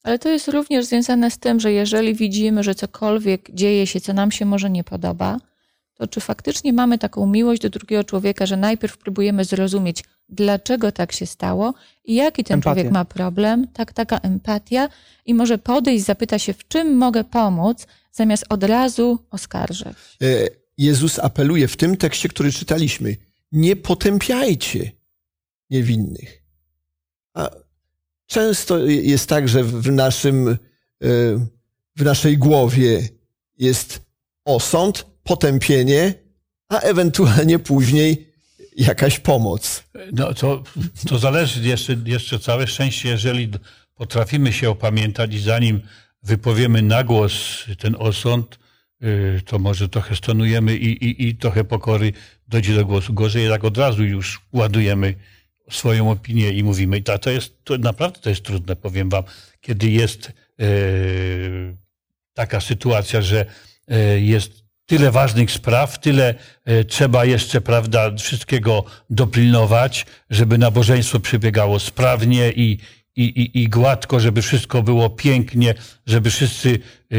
Ale 0.03 0.19
to 0.19 0.29
jest 0.29 0.47
również 0.47 0.85
związane 0.85 1.31
z 1.31 1.37
tym, 1.37 1.59
że 1.59 1.71
jeżeli 1.71 2.15
widzimy, 2.15 2.63
że 2.63 2.75
cokolwiek 2.75 3.51
dzieje 3.53 3.87
się, 3.87 4.01
co 4.01 4.13
nam 4.13 4.31
się 4.31 4.45
może 4.45 4.69
nie 4.69 4.83
podoba, 4.83 5.37
to 5.93 6.07
czy 6.07 6.21
faktycznie 6.21 6.73
mamy 6.73 6.97
taką 6.97 7.27
miłość 7.27 7.61
do 7.61 7.69
drugiego 7.69 8.03
człowieka, 8.03 8.45
że 8.45 8.57
najpierw 8.57 8.97
próbujemy 8.97 9.45
zrozumieć, 9.45 10.03
dlaczego 10.29 10.91
tak 10.91 11.11
się 11.11 11.25
stało 11.25 11.73
i 12.05 12.15
jaki 12.15 12.43
ten 12.43 12.53
Empatię. 12.53 12.75
człowiek 12.75 12.93
ma 12.93 13.05
problem, 13.05 13.67
tak, 13.73 13.93
taka 13.93 14.17
empatia 14.17 14.89
i 15.25 15.33
może 15.33 15.57
podejść, 15.57 16.05
zapyta 16.05 16.39
się, 16.39 16.53
w 16.53 16.67
czym 16.67 16.97
mogę 16.97 17.23
pomóc, 17.23 17.87
zamiast 18.11 18.45
od 18.49 18.63
razu 18.63 19.19
oskarżać. 19.31 19.95
E, 20.21 20.25
Jezus 20.77 21.19
apeluje 21.19 21.67
w 21.67 21.77
tym 21.77 21.97
tekście, 21.97 22.29
który 22.29 22.51
czytaliśmy: 22.51 23.15
nie 23.51 23.75
potępiajcie 23.75 24.91
niewinnych. 25.69 26.42
A 27.33 27.49
często 28.27 28.85
jest 28.87 29.29
tak, 29.29 29.49
że 29.49 29.63
w 29.63 29.91
naszym, 29.91 30.47
e, 30.47 30.57
w 31.95 32.03
naszej 32.03 32.37
głowie 32.37 33.09
jest 33.57 34.01
osąd, 34.45 35.05
potępienie, 35.23 36.13
a 36.69 36.79
ewentualnie 36.79 37.59
później 37.59 38.33
jakaś 38.77 39.19
pomoc. 39.19 39.83
No 40.11 40.33
to, 40.33 40.63
to 41.07 41.19
zależy 41.19 41.67
jeszcze, 41.67 41.95
jeszcze 42.05 42.39
całe 42.39 42.67
szczęście, 42.67 43.09
jeżeli 43.09 43.51
potrafimy 43.95 44.53
się 44.53 44.69
opamiętać 44.69 45.33
i 45.33 45.39
zanim 45.39 45.81
wypowiemy 46.23 46.81
na 46.81 47.03
głos 47.03 47.65
ten 47.79 47.95
osąd, 47.99 48.59
y, 49.03 49.41
to 49.45 49.59
może 49.59 49.89
trochę 49.89 50.15
stonujemy 50.15 50.75
i, 50.75 51.05
i, 51.05 51.27
i 51.27 51.35
trochę 51.35 51.63
pokory 51.63 52.13
dojdzie 52.47 52.75
do 52.75 52.85
głosu. 52.85 53.13
Gorzej 53.13 53.49
jak 53.49 53.63
od 53.63 53.77
razu 53.77 54.03
już 54.03 54.41
ładujemy 54.53 55.15
swoją 55.69 56.11
opinię 56.11 56.51
i 56.51 56.63
mówimy. 56.63 56.97
I 56.97 57.03
to, 57.03 57.29
jest, 57.29 57.63
to 57.63 57.77
naprawdę 57.77 58.19
to 58.19 58.29
jest 58.29 58.43
trudne, 58.43 58.75
powiem 58.75 59.09
wam, 59.09 59.23
kiedy 59.61 59.89
jest 59.89 60.31
y, 60.61 61.77
taka 62.33 62.61
sytuacja, 62.61 63.21
że 63.21 63.45
e, 63.87 64.19
jest 64.19 64.63
tyle 64.85 65.11
ważnych 65.11 65.51
spraw, 65.51 65.99
tyle 65.99 66.35
e, 66.65 66.83
trzeba 66.83 67.25
jeszcze, 67.25 67.61
prawda, 67.61 68.15
wszystkiego 68.15 68.83
dopilnować, 69.09 70.05
żeby 70.29 70.57
nabożeństwo 70.57 71.19
przebiegało 71.19 71.79
sprawnie 71.79 72.51
i, 72.51 72.77
i, 73.15 73.23
i, 73.23 73.63
i 73.63 73.69
gładko, 73.69 74.19
żeby 74.19 74.41
wszystko 74.41 74.83
było 74.83 75.09
pięknie, 75.09 75.73
żeby 76.05 76.29
wszyscy 76.29 76.79
e, 77.11 77.15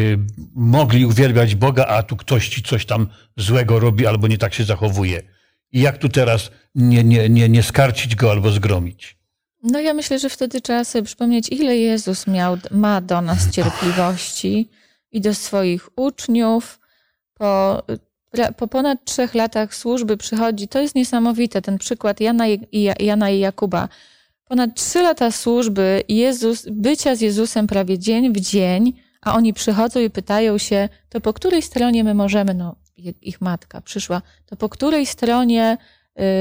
mogli 0.55 1.07
uwielbiać 1.07 1.55
Boga, 1.55 1.87
a 1.87 2.03
tu 2.03 2.17
ktoś 2.17 2.49
ci 2.49 2.63
coś 2.63 2.87
tam 2.87 3.09
złego 3.37 3.79
robi 3.79 4.07
albo 4.07 4.29
nie 4.29 4.39
tak 4.39 4.55
się 4.55 4.65
zachowuje. 4.65 5.23
I 5.75 5.81
jak 5.81 5.99
tu 5.99 6.09
teraz 6.09 6.51
nie, 6.75 7.05
nie, 7.05 7.29
nie, 7.29 7.49
nie 7.49 7.63
skarcić 7.63 8.17
go 8.17 8.31
albo 8.31 8.51
zgromić? 8.51 9.17
No 9.63 9.81
ja 9.81 9.95
myślę, 9.95 10.19
że 10.19 10.29
wtedy 10.29 10.61
trzeba 10.61 10.85
sobie 10.85 11.03
przypomnieć, 11.03 11.49
ile 11.49 11.77
Jezus 11.77 12.27
miał, 12.27 12.57
ma 12.71 13.01
do 13.01 13.21
nas 13.21 13.51
cierpliwości 13.55 14.69
i 15.13 15.21
do 15.21 15.35
swoich 15.35 15.99
uczniów. 15.99 16.81
Po, 17.35 17.83
po 18.57 18.69
ponad 18.69 19.05
trzech 19.05 19.35
latach 19.35 19.75
służby 19.75 20.17
przychodzi, 20.17 20.69
to 20.69 20.81
jest 20.81 20.95
niesamowite, 20.95 21.63
ten 21.63 21.79
przykład 21.79 22.21
Jana 22.21 22.49
i, 22.49 22.91
Jana 23.01 23.31
i 23.31 23.39
Jakuba. 23.39 23.89
Ponad 24.45 24.75
trzy 24.75 25.03
lata 25.03 25.31
służby, 25.31 26.03
Jezus, 26.09 26.67
bycia 26.71 27.17
z 27.17 27.21
Jezusem 27.21 27.67
prawie 27.67 27.99
dzień 27.99 28.33
w 28.33 28.41
dzień, 28.41 28.93
a 29.23 29.35
oni 29.35 29.55
przychodzą 29.55 30.01
i 30.01 30.11
pytają 30.11 30.59
się, 30.59 30.89
to 31.09 31.21
po 31.21 31.33
której 31.33 31.63
stronie 31.63 32.05
my 32.05 32.15
możemy, 32.15 32.55
no 32.55 32.84
ich 33.23 33.41
matka 33.41 33.81
przyszła, 33.81 34.23
to 34.47 34.57
po 34.57 34.69
której 34.69 35.07
stronie 35.07 35.77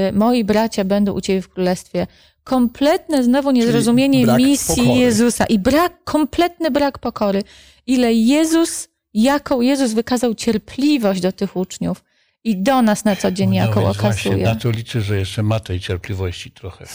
y, 0.08 0.12
moi 0.12 0.44
bracia 0.44 0.84
będą 0.84 1.12
u 1.12 1.20
Ciebie 1.20 1.42
w 1.42 1.48
królestwie? 1.48 2.06
Kompletne 2.44 3.24
znowu 3.24 3.50
niezrozumienie 3.50 4.26
misji 4.26 4.76
pokory. 4.82 4.98
Jezusa 5.00 5.44
i 5.46 5.58
brak, 5.58 6.04
kompletny 6.04 6.70
brak 6.70 6.98
pokory. 6.98 7.42
Ile 7.86 8.12
Jezus, 8.14 8.88
jaką 9.14 9.60
Jezus 9.60 9.92
wykazał 9.92 10.34
cierpliwość 10.34 11.20
do 11.20 11.32
tych 11.32 11.56
uczniów 11.56 12.04
i 12.44 12.62
do 12.62 12.82
nas 12.82 13.04
na 13.04 13.16
co 13.16 13.30
dzień, 13.30 13.54
jaką 13.54 13.74
No 13.80 13.80
właśnie 13.94 14.08
okazuje. 14.08 14.44
na 14.44 14.54
to 14.54 14.70
liczę, 14.70 15.00
że 15.00 15.18
jeszcze 15.18 15.42
ma 15.42 15.60
tej 15.60 15.80
cierpliwości 15.80 16.50
trochę. 16.50 16.86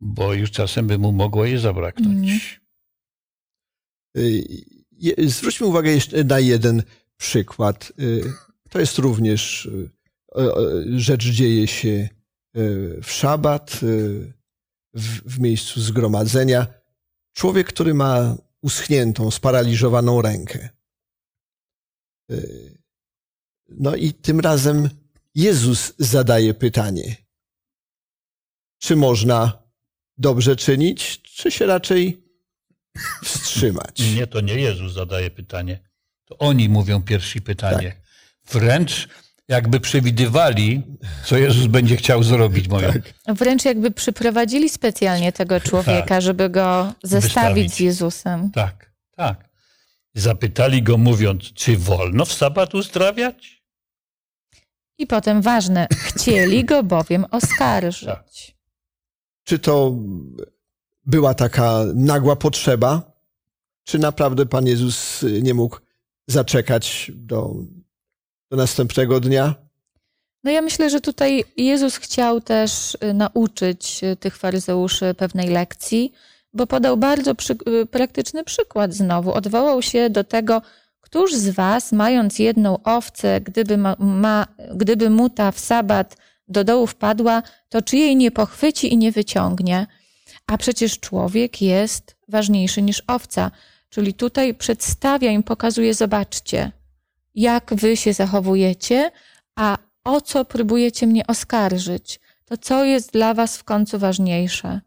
bo 0.00 0.34
już 0.34 0.50
czasem 0.50 0.86
by 0.86 0.98
mu 0.98 1.12
mogło 1.12 1.44
je 1.44 1.58
zabraknąć. 1.58 2.60
Je- 4.92 5.14
Zwróćmy 5.18 5.66
uwagę 5.66 5.90
jeszcze 5.92 6.24
na 6.24 6.38
jeden 6.38 6.82
przykład. 7.22 7.92
Y, 7.98 8.32
To 8.70 8.80
jest 8.80 8.98
również 8.98 9.66
y, 9.66 9.90
rzecz 10.98 11.24
dzieje 11.24 11.66
się 11.66 11.88
y, 12.56 13.00
w 13.02 13.10
szabat, 13.10 13.78
w, 14.94 15.32
w 15.34 15.38
miejscu 15.38 15.80
zgromadzenia. 15.80 16.66
Człowiek, 17.32 17.66
który 17.68 17.94
ma 17.94 18.36
uschniętą, 18.62 19.30
sparaliżowaną 19.30 20.22
rękę. 20.22 20.68
No 23.68 23.96
i 23.96 24.12
tym 24.12 24.40
razem 24.40 24.88
Jezus 25.34 25.92
zadaje 25.98 26.54
pytanie: 26.54 27.16
czy 28.78 28.96
można 28.96 29.62
dobrze 30.18 30.56
czynić, 30.56 31.22
czy 31.22 31.50
się 31.50 31.66
raczej 31.66 32.22
wstrzymać? 33.24 34.00
Nie, 34.14 34.26
to 34.26 34.40
nie 34.40 34.54
Jezus 34.54 34.92
zadaje 34.92 35.30
pytanie. 35.30 35.91
To 36.24 36.38
oni 36.38 36.68
mówią 36.68 37.02
pierwsi 37.02 37.40
pytanie. 37.42 37.96
Wręcz 38.52 39.08
jakby 39.48 39.80
przewidywali, 39.80 40.82
co 41.24 41.36
Jezus 41.36 41.66
będzie 41.66 41.96
chciał 41.96 42.22
zrobić, 42.22 42.68
moją. 42.68 42.92
Wręcz 43.28 43.64
jakby 43.64 43.90
przyprowadzili 43.90 44.68
specjalnie 44.68 45.32
tego 45.32 45.60
człowieka, 45.60 46.20
żeby 46.20 46.50
go 46.50 46.92
zestawić 47.02 47.24
Wystawić. 47.34 47.74
z 47.74 47.80
Jezusem. 47.80 48.50
Tak, 48.50 48.92
tak. 49.16 49.48
Zapytali 50.14 50.82
go 50.82 50.98
mówiąc, 50.98 51.42
czy 51.42 51.76
wolno 51.76 52.24
w 52.24 52.32
sabat 52.32 52.74
uzdrawiać? 52.74 53.62
I 54.98 55.06
potem 55.06 55.42
ważne, 55.42 55.86
chcieli 56.06 56.64
go 56.64 56.82
bowiem 56.82 57.24
oskarżyć. 57.30 58.06
Tak. 58.06 58.24
Czy 59.44 59.58
to 59.58 59.92
była 61.06 61.34
taka 61.34 61.84
nagła 61.94 62.36
potrzeba? 62.36 63.12
Czy 63.84 63.98
naprawdę 63.98 64.46
Pan 64.46 64.66
Jezus 64.66 65.24
nie 65.42 65.54
mógł 65.54 65.78
zaczekać 66.26 67.12
do, 67.14 67.54
do 68.50 68.56
następnego 68.56 69.20
dnia? 69.20 69.54
No 70.44 70.50
ja 70.50 70.62
myślę, 70.62 70.90
że 70.90 71.00
tutaj 71.00 71.44
Jezus 71.56 71.96
chciał 71.96 72.40
też 72.40 72.94
y, 72.94 73.14
nauczyć 73.14 74.00
y, 74.04 74.16
tych 74.16 74.36
faryzeuszy 74.36 75.14
pewnej 75.14 75.48
lekcji, 75.48 76.12
bo 76.52 76.66
podał 76.66 76.96
bardzo 76.96 77.34
przy, 77.34 77.56
y, 77.82 77.86
praktyczny 77.86 78.44
przykład 78.44 78.94
znowu. 78.94 79.32
Odwołał 79.32 79.82
się 79.82 80.10
do 80.10 80.24
tego, 80.24 80.62
któż 81.00 81.34
z 81.34 81.48
was, 81.48 81.92
mając 81.92 82.38
jedną 82.38 82.82
owcę, 82.82 83.40
gdyby, 83.40 83.76
ma, 83.76 83.96
ma, 83.98 84.46
gdyby 84.74 85.10
mu 85.10 85.30
ta 85.30 85.52
w 85.52 85.58
sabat 85.58 86.16
do 86.48 86.64
dołu 86.64 86.86
wpadła, 86.86 87.42
to 87.68 87.82
czy 87.82 87.96
jej 87.96 88.16
nie 88.16 88.30
pochwyci 88.30 88.92
i 88.92 88.96
nie 88.96 89.12
wyciągnie? 89.12 89.86
A 90.46 90.58
przecież 90.58 91.00
człowiek 91.00 91.62
jest 91.62 92.16
ważniejszy 92.28 92.82
niż 92.82 93.02
owca. 93.06 93.50
Czyli 93.92 94.14
tutaj 94.14 94.54
przedstawia 94.54 95.30
im, 95.30 95.42
pokazuje, 95.42 95.94
zobaczcie, 95.94 96.72
jak 97.34 97.74
wy 97.74 97.96
się 97.96 98.12
zachowujecie, 98.12 99.10
a 99.56 99.78
o 100.04 100.20
co 100.20 100.44
próbujecie 100.44 101.06
mnie 101.06 101.26
oskarżyć? 101.26 102.20
To 102.44 102.56
co 102.56 102.84
jest 102.84 103.12
dla 103.12 103.34
was 103.34 103.56
w 103.56 103.64
końcu 103.64 103.98
ważniejsze? 103.98 104.80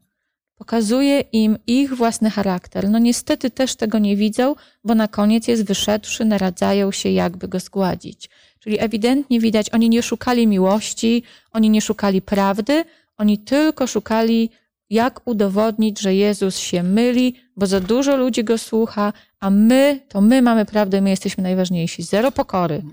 Pokazuje 0.55 1.19
im 1.19 1.57
ich 1.67 1.93
własny 1.93 2.29
charakter. 2.29 2.89
No 2.89 2.99
niestety 2.99 3.49
też 3.49 3.75
tego 3.75 3.99
nie 3.99 4.15
widzą, 4.15 4.55
bo 4.83 4.95
na 4.95 5.07
koniec 5.07 5.47
jest 5.47 5.65
wyszedłszy, 5.65 6.25
naradzają 6.25 6.91
się, 6.91 7.09
jakby 7.09 7.47
go 7.47 7.59
zgładzić. 7.59 8.29
Czyli 8.59 8.79
ewidentnie 8.79 9.39
widać, 9.39 9.69
oni 9.69 9.89
nie 9.89 10.03
szukali 10.03 10.47
miłości, 10.47 11.23
oni 11.51 11.69
nie 11.69 11.81
szukali 11.81 12.21
prawdy, 12.21 12.85
oni 13.17 13.39
tylko 13.39 13.87
szukali, 13.87 14.49
jak 14.89 15.27
udowodnić, 15.27 16.01
że 16.01 16.15
Jezus 16.15 16.57
się 16.57 16.83
myli, 16.83 17.35
bo 17.57 17.65
za 17.67 17.79
dużo 17.79 18.17
ludzi 18.17 18.43
go 18.43 18.57
słucha, 18.57 19.13
a 19.39 19.49
my, 19.49 20.01
to 20.09 20.21
my 20.21 20.41
mamy 20.41 20.65
prawdę, 20.65 21.01
my 21.01 21.09
jesteśmy 21.09 21.43
najważniejsi. 21.43 22.03
Zero 22.03 22.31
pokory. 22.31 22.83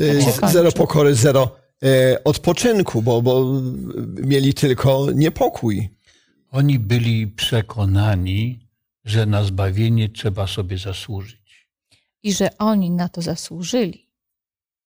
Y, 0.00 0.24
Tak 0.24 0.34
kończy. 0.40 0.52
Zero 0.52 0.72
pokory, 0.72 1.14
zero 1.14 1.56
e, 1.84 2.24
odpoczynku, 2.24 3.02
bo, 3.02 3.22
bo 3.22 3.60
mieli 4.22 4.54
tylko 4.54 5.06
niepokój. 5.14 5.88
Oni 6.50 6.78
byli 6.78 7.26
przekonani, 7.26 8.68
że 9.04 9.26
na 9.26 9.44
zbawienie 9.44 10.08
trzeba 10.08 10.46
sobie 10.46 10.78
zasłużyć. 10.78 11.68
I 12.22 12.32
że 12.32 12.58
oni 12.58 12.90
na 12.90 13.08
to 13.08 13.22
zasłużyli. 13.22 14.08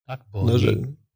Tak? 0.07 0.25
Bo, 0.33 0.43
No, 0.45 0.53
oni, 0.53 0.59
że, 0.63 0.73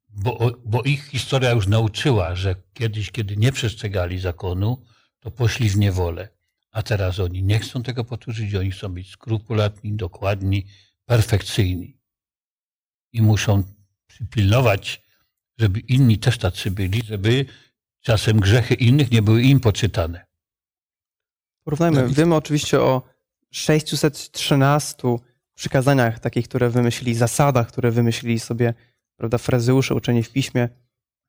bo, 0.08 0.50
bo 0.64 0.82
ich 0.82 1.04
historia 1.06 1.50
już 1.50 1.66
nauczyła, 1.66 2.34
że 2.34 2.54
kiedyś, 2.74 3.10
kiedy 3.10 3.36
nie 3.36 3.52
przestrzegali 3.52 4.18
zakonu, 4.18 4.82
to 5.20 5.30
poszli 5.30 5.70
w 5.70 5.76
niewolę. 5.76 6.28
A 6.70 6.82
teraz 6.82 7.18
oni 7.18 7.42
nie 7.42 7.58
chcą 7.58 7.82
tego 7.82 8.04
powtórzyć, 8.04 8.54
oni 8.54 8.70
chcą 8.70 8.88
być 8.88 9.10
skrupulatni, 9.10 9.92
dokładni, 9.92 10.66
perfekcyjni. 11.04 12.00
I 13.12 13.22
muszą 13.22 13.62
pilnować, 14.30 15.02
żeby 15.58 15.80
inni 15.80 16.18
też 16.18 16.38
tacy 16.38 16.70
byli, 16.70 17.02
żeby 17.02 17.46
czasem 18.00 18.40
grzechy 18.40 18.74
innych 18.74 19.10
nie 19.10 19.22
były 19.22 19.42
im 19.42 19.60
poczytane. 19.60 20.26
Porównajmy. 21.64 22.08
Wiemy 22.08 22.34
oczywiście 22.34 22.80
o 22.80 23.02
613 23.50 24.96
przykazaniach 25.54 26.18
takich, 26.18 26.48
które 26.48 26.70
wymyślili, 26.70 27.14
zasadach, 27.14 27.68
które 27.68 27.90
wymyślili 27.90 28.40
sobie 28.40 28.74
prawda, 29.16 29.38
frazeusze 29.38 29.94
uczeni 29.94 30.22
w 30.22 30.32
piśmie. 30.32 30.68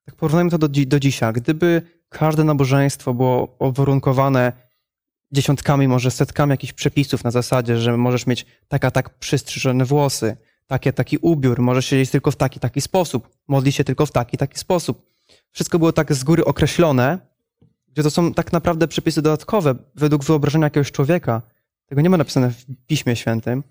Tak 0.06 0.16
porównajmy 0.16 0.52
to 0.52 0.58
do, 0.58 0.68
do 0.88 1.00
dzisiaj. 1.00 1.34
Gdyby 1.34 1.82
każde 2.10 2.44
nabożeństwo 2.44 3.14
było 3.14 3.56
uwarunkowane 3.60 4.52
dziesiątkami, 5.32 5.88
może 5.88 6.12
setkami 6.12 6.52
jakichś 6.52 6.74
przepisów 6.74 7.24
na 7.24 7.32
zasadzie, 7.32 7.78
że 7.78 7.98
możesz 7.98 8.28
mieć 8.28 8.46
tak 8.68 8.86
a 8.86 8.92
tak 8.92 9.10
przystrzyżone 9.20 9.86
włosy, 9.86 10.38
takie 10.68 10.94
taki 10.94 11.18
ubiór, 11.18 11.62
możesz 11.62 11.86
siedzieć 11.86 12.10
tylko 12.10 12.32
w 12.32 12.36
taki 12.36 12.60
taki 12.60 12.82
sposób, 12.82 13.30
modlić 13.48 13.76
się 13.76 13.84
tylko 13.84 14.06
w 14.06 14.12
taki 14.12 14.38
taki 14.38 14.60
sposób. 14.60 15.12
Wszystko 15.52 15.80
było 15.80 15.94
tak 15.94 16.14
z 16.14 16.24
góry 16.24 16.46
określone, 16.46 17.20
gdzie 17.88 18.04
to 18.04 18.12
są 18.12 18.34
tak 18.34 18.54
naprawdę 18.54 18.88
przepisy 18.88 19.22
dodatkowe 19.22 19.76
według 19.96 20.24
wyobrażenia 20.24 20.66
jakiegoś 20.66 20.92
człowieka. 20.92 21.42
Tego 21.86 22.02
nie 22.02 22.10
ma 22.10 22.18
napisane 22.18 22.52
w 22.52 22.66
Piśmie 22.88 23.16
Świętym. 23.16 23.64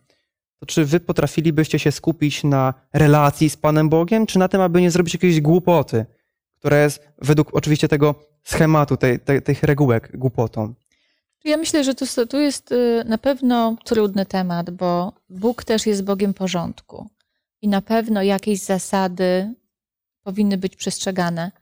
To 0.58 0.66
czy 0.66 0.84
wy 0.84 1.00
potrafilibyście 1.00 1.78
się 1.78 1.92
skupić 1.92 2.44
na 2.44 2.74
relacji 2.92 3.50
z 3.50 3.56
Panem 3.56 3.88
Bogiem, 3.88 4.26
czy 4.26 4.38
na 4.38 4.48
tym, 4.48 4.60
aby 4.60 4.80
nie 4.80 4.90
zrobić 4.90 5.14
jakiejś 5.14 5.40
głupoty, 5.40 6.06
która 6.60 6.78
jest 6.78 7.02
według 7.18 7.54
oczywiście 7.54 7.88
tego 7.88 8.14
schematu, 8.44 8.96
tej, 8.96 9.20
tej, 9.20 9.42
tych 9.42 9.62
regułek 9.62 10.16
głupotą? 10.16 10.74
Ja 11.44 11.56
myślę, 11.56 11.84
że 11.84 11.94
to, 11.94 12.26
tu 12.26 12.40
jest 12.40 12.72
y, 12.72 13.02
na 13.06 13.18
pewno 13.18 13.76
trudny 13.84 14.26
temat, 14.26 14.70
bo 14.70 15.12
Bóg 15.28 15.64
też 15.64 15.86
jest 15.86 16.04
Bogiem 16.04 16.34
porządku. 16.34 17.08
I 17.62 17.68
na 17.68 17.82
pewno 17.82 18.22
jakieś 18.22 18.60
zasady 18.60 19.54
powinny 20.22 20.58
być 20.58 20.76
przestrzegane. 20.76 21.52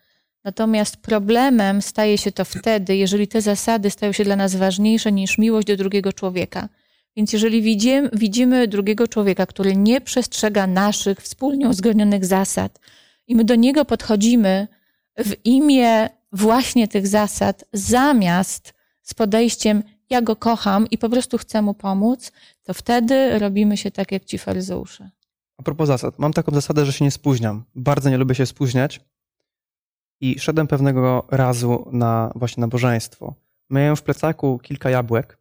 Natomiast 0.44 0.96
problemem 0.96 1.82
staje 1.82 2.18
się 2.18 2.32
to 2.32 2.44
wtedy, 2.44 2.96
jeżeli 2.96 3.28
te 3.28 3.40
zasady 3.40 3.90
stają 3.90 4.12
się 4.12 4.24
dla 4.24 4.36
nas 4.36 4.56
ważniejsze 4.56 5.12
niż 5.12 5.38
miłość 5.38 5.66
do 5.66 5.76
drugiego 5.76 6.12
człowieka. 6.12 6.68
Więc 7.16 7.32
jeżeli 7.32 7.62
widzimy, 7.62 8.10
widzimy 8.12 8.68
drugiego 8.68 9.08
człowieka, 9.08 9.46
który 9.46 9.76
nie 9.76 10.00
przestrzega 10.00 10.66
naszych 10.66 11.22
wspólnie 11.22 11.68
uzgodnionych 11.68 12.24
zasad, 12.24 12.78
i 13.26 13.36
my 13.36 13.44
do 13.44 13.54
niego 13.54 13.84
podchodzimy 13.84 14.68
w 15.18 15.34
imię 15.44 16.08
właśnie 16.32 16.88
tych 16.88 17.06
zasad, 17.06 17.64
zamiast 17.72 18.74
z 19.02 19.14
podejściem 19.14 19.82
ja 20.10 20.22
go 20.22 20.36
kocham 20.36 20.86
i 20.90 20.98
po 20.98 21.08
prostu 21.08 21.38
chcę 21.38 21.62
mu 21.62 21.74
pomóc, 21.74 22.32
to 22.62 22.74
wtedy 22.74 23.38
robimy 23.38 23.76
się 23.76 23.90
tak 23.90 24.12
jak 24.12 24.24
ci 24.24 24.38
faryzeusze. 24.38 25.10
A 25.58 25.62
propos 25.62 25.86
zasad. 25.86 26.18
Mam 26.18 26.32
taką 26.32 26.54
zasadę, 26.54 26.86
że 26.86 26.92
się 26.92 27.04
nie 27.04 27.10
spóźniam. 27.10 27.64
Bardzo 27.74 28.10
nie 28.10 28.16
lubię 28.18 28.34
się 28.34 28.46
spóźniać. 28.46 29.00
I 30.20 30.38
szedłem 30.38 30.66
pewnego 30.66 31.26
razu 31.30 31.88
na 31.92 32.32
właśnie 32.34 32.60
nabożeństwo. 32.60 33.34
Miałem 33.70 33.96
w 33.96 34.02
plecaku 34.02 34.58
kilka 34.58 34.90
jabłek 34.90 35.38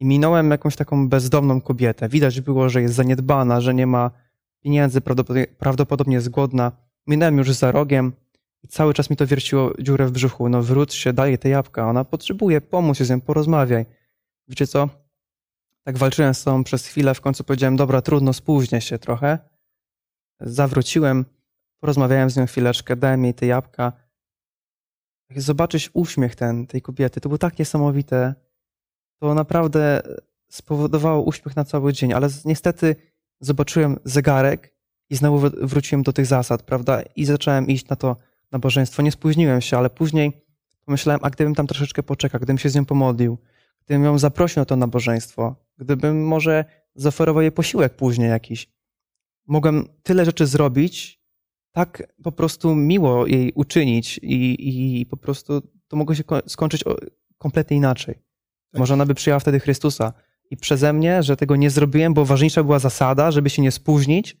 i 0.00 0.04
minąłem 0.04 0.50
jakąś 0.50 0.76
taką 0.76 1.08
bezdomną 1.08 1.60
kobietę. 1.60 2.08
Widać 2.08 2.40
było, 2.40 2.68
że 2.68 2.82
jest 2.82 2.94
zaniedbana, 2.94 3.60
że 3.60 3.74
nie 3.74 3.86
ma 3.86 4.10
pieniędzy, 4.60 5.00
prawdopodobnie, 5.00 5.46
prawdopodobnie 5.46 6.14
jest 6.14 6.28
głodna. 6.28 6.72
Minąłem 7.06 7.38
już 7.38 7.52
za 7.52 7.72
rogiem 7.72 8.12
cały 8.68 8.94
czas 8.94 9.10
mi 9.10 9.16
to 9.16 9.26
wierciło 9.26 9.72
dziurę 9.78 10.06
w 10.06 10.10
brzuchu. 10.10 10.48
No 10.48 10.62
wróć 10.62 10.94
się, 10.94 11.12
daj 11.12 11.38
te 11.38 11.48
jabłka. 11.48 11.88
Ona 11.88 12.04
potrzebuje, 12.04 12.60
pomóc 12.60 12.98
się 12.98 13.04
z 13.04 13.10
nią, 13.10 13.20
porozmawiaj. 13.20 13.86
Wiecie 14.48 14.66
co? 14.66 14.88
Tak 15.84 15.98
walczyłem 15.98 16.34
z 16.34 16.38
sobą 16.38 16.64
przez 16.64 16.86
chwilę, 16.86 17.14
w 17.14 17.20
końcu 17.20 17.44
powiedziałem, 17.44 17.76
dobra, 17.76 18.02
trudno, 18.02 18.32
spóźnię 18.32 18.80
się 18.80 18.98
trochę. 18.98 19.38
Zawróciłem, 20.40 21.24
porozmawiałem 21.80 22.30
z 22.30 22.36
nią 22.36 22.46
chwileczkę, 22.46 22.96
dałem 22.96 23.24
jej 23.24 23.34
te 23.34 23.46
jabłka. 23.46 23.92
Jak 25.30 25.38
uśmiech 25.92 26.34
ten, 26.34 26.66
tej 26.66 26.82
kobiety, 26.82 27.20
to 27.20 27.28
było 27.28 27.38
tak 27.38 27.58
niesamowite. 27.58 28.34
To 29.20 29.34
naprawdę 29.34 30.02
spowodowało 30.50 31.22
uśmiech 31.22 31.56
na 31.56 31.64
cały 31.64 31.92
dzień, 31.92 32.12
ale 32.12 32.28
niestety 32.44 32.96
zobaczyłem 33.40 33.98
zegarek 34.04 34.74
i 35.10 35.16
znowu 35.16 35.38
wr- 35.38 35.66
wróciłem 35.66 36.02
do 36.02 36.12
tych 36.12 36.26
zasad, 36.26 36.62
prawda? 36.62 37.02
I 37.16 37.24
zacząłem 37.24 37.66
iść 37.66 37.88
na 37.88 37.96
to 37.96 38.16
nabożeństwo. 38.52 39.02
Nie 39.02 39.12
spóźniłem 39.12 39.60
się, 39.60 39.78
ale 39.78 39.90
później 39.90 40.32
pomyślałem, 40.84 41.20
a 41.22 41.30
gdybym 41.30 41.54
tam 41.54 41.66
troszeczkę 41.66 42.02
poczekał, 42.02 42.38
gdybym 42.38 42.58
się 42.58 42.68
z 42.68 42.74
nią 42.74 42.84
pomodlił, 42.84 43.38
gdybym 43.84 44.04
ją 44.04 44.18
zaprosił 44.18 44.60
na 44.60 44.64
to 44.64 44.76
nabożeństwo, 44.76 45.56
gdybym 45.78 46.26
może 46.26 46.64
zaoferował 46.94 47.42
jej 47.42 47.52
posiłek 47.52 47.96
później 47.96 48.28
jakiś, 48.28 48.68
mogłem 49.46 49.88
tyle 50.02 50.24
rzeczy 50.24 50.46
zrobić, 50.46 51.22
tak 51.72 52.14
po 52.22 52.32
prostu 52.32 52.74
miło 52.74 53.26
jej 53.26 53.52
uczynić 53.54 54.18
i, 54.22 55.00
i 55.00 55.06
po 55.06 55.16
prostu 55.16 55.62
to 55.88 55.96
mogło 55.96 56.14
się 56.14 56.24
ko- 56.24 56.42
skończyć 56.46 56.84
kompletnie 57.38 57.76
inaczej. 57.76 58.14
Może 58.74 58.94
ona 58.94 59.06
by 59.06 59.14
przyjęła 59.14 59.40
wtedy 59.40 59.60
Chrystusa. 59.60 60.12
I 60.50 60.56
przeze 60.56 60.92
mnie, 60.92 61.22
że 61.22 61.36
tego 61.36 61.56
nie 61.56 61.70
zrobiłem, 61.70 62.14
bo 62.14 62.24
ważniejsza 62.24 62.62
była 62.62 62.78
zasada, 62.78 63.30
żeby 63.30 63.50
się 63.50 63.62
nie 63.62 63.72
spóźnić, 63.72 64.36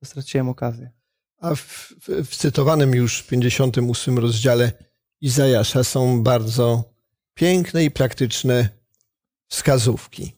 to 0.00 0.06
straciłem 0.06 0.48
okazję. 0.48 0.90
A 1.38 1.54
w, 1.54 1.92
w, 2.00 2.28
w 2.30 2.36
cytowanym 2.36 2.94
już 2.94 3.22
58 3.22 4.18
rozdziale 4.18 4.72
Izajasza 5.20 5.84
są 5.84 6.22
bardzo 6.22 6.94
piękne 7.34 7.84
i 7.84 7.90
praktyczne 7.90 8.68
wskazówki. 9.48 10.32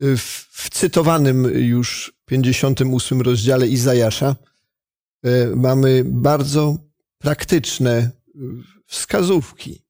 W, 0.00 0.46
w 0.50 0.70
cytowanym 0.70 1.44
już 1.44 2.12
58 2.24 3.20
rozdziale 3.20 3.68
Izajasza 3.68 4.36
e, 5.22 5.46
mamy 5.46 6.02
bardzo 6.04 6.78
praktyczne 7.18 7.92
e, 7.92 8.10
wskazówki. 8.86 9.82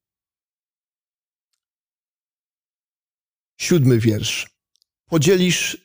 Siódmy 3.57 3.99
wiersz. 3.99 4.49
Podzielisz 5.05 5.82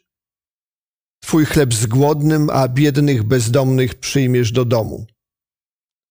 Twój 1.21 1.45
chleb 1.45 1.75
z 1.75 1.87
głodnym, 1.87 2.51
a 2.51 2.69
biednych, 2.69 3.23
bezdomnych 3.23 3.95
przyjmiesz 3.95 4.53
do 4.53 4.65
domu. 4.65 5.07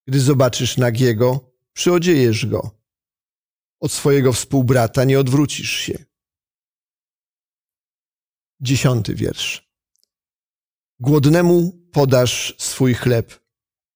Gdy 0.07 0.19
zobaczysz 0.19 0.77
nagiego, 0.77 1.53
przyodziejesz 1.73 2.45
go. 2.45 2.71
Od 3.79 3.91
swojego 3.91 4.33
współbrata 4.33 5.03
nie 5.03 5.19
odwrócisz 5.19 5.71
się. 5.71 6.05
Dziesiąty 8.59 9.15
wiersz. 9.15 9.71
Głodnemu 10.99 11.71
podasz 11.91 12.55
swój 12.57 12.93
chleb, 12.93 13.39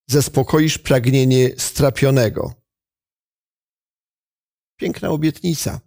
zaspokoisz 0.07 0.77
pragnienie 0.77 1.49
strapionego. 1.57 2.53
Piękna 4.77 5.09
obietnica. 5.09 5.81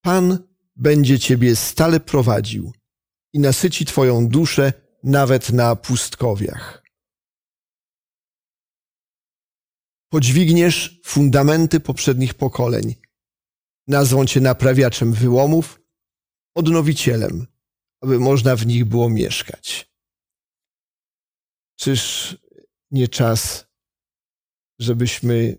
Pan 0.00 0.48
będzie 0.76 1.18
ciebie 1.18 1.56
stale 1.56 2.00
prowadził 2.00 2.72
i 3.38 3.40
nasyci 3.40 3.84
Twoją 3.84 4.28
duszę 4.28 4.72
nawet 5.02 5.50
na 5.50 5.76
pustkowiach. 5.76 6.82
Podźwigniesz 10.08 11.00
fundamenty 11.04 11.80
poprzednich 11.80 12.34
pokoleń. 12.34 12.94
Nazwą 13.86 14.26
Cię 14.26 14.40
naprawiaczem 14.40 15.12
wyłomów, 15.12 15.80
odnowicielem, 16.54 17.46
aby 18.02 18.18
można 18.18 18.56
w 18.56 18.66
nich 18.66 18.84
było 18.84 19.10
mieszkać. 19.10 19.90
Czyż 21.76 22.36
nie 22.90 23.08
czas, 23.08 23.66
żebyśmy 24.78 25.58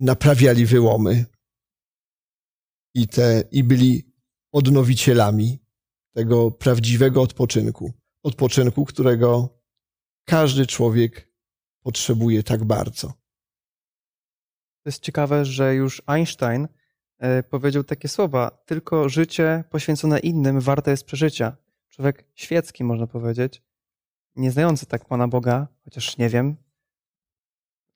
naprawiali 0.00 0.66
wyłomy 0.66 1.24
i, 2.94 3.08
te, 3.08 3.44
i 3.50 3.64
byli 3.64 4.12
odnowicielami 4.52 5.65
tego 6.16 6.50
prawdziwego 6.50 7.22
odpoczynku. 7.22 7.92
Odpoczynku, 8.22 8.84
którego 8.84 9.48
każdy 10.24 10.66
człowiek 10.66 11.32
potrzebuje 11.82 12.42
tak 12.42 12.64
bardzo. 12.64 13.08
To 14.82 14.88
jest 14.88 15.02
ciekawe, 15.02 15.44
że 15.44 15.74
już 15.74 16.02
Einstein 16.06 16.68
e, 17.18 17.42
powiedział 17.42 17.84
takie 17.84 18.08
słowa: 18.08 18.50
Tylko 18.66 19.08
życie 19.08 19.64
poświęcone 19.70 20.18
innym 20.18 20.60
warte 20.60 20.90
jest 20.90 21.04
przeżycia. 21.04 21.56
Człowiek 21.88 22.24
świecki, 22.34 22.84
można 22.84 23.06
powiedzieć, 23.06 23.62
nie 24.36 24.50
znający 24.50 24.86
tak 24.86 25.04
Pana 25.04 25.28
Boga, 25.28 25.68
chociaż 25.84 26.18
nie 26.18 26.28
wiem, 26.28 26.56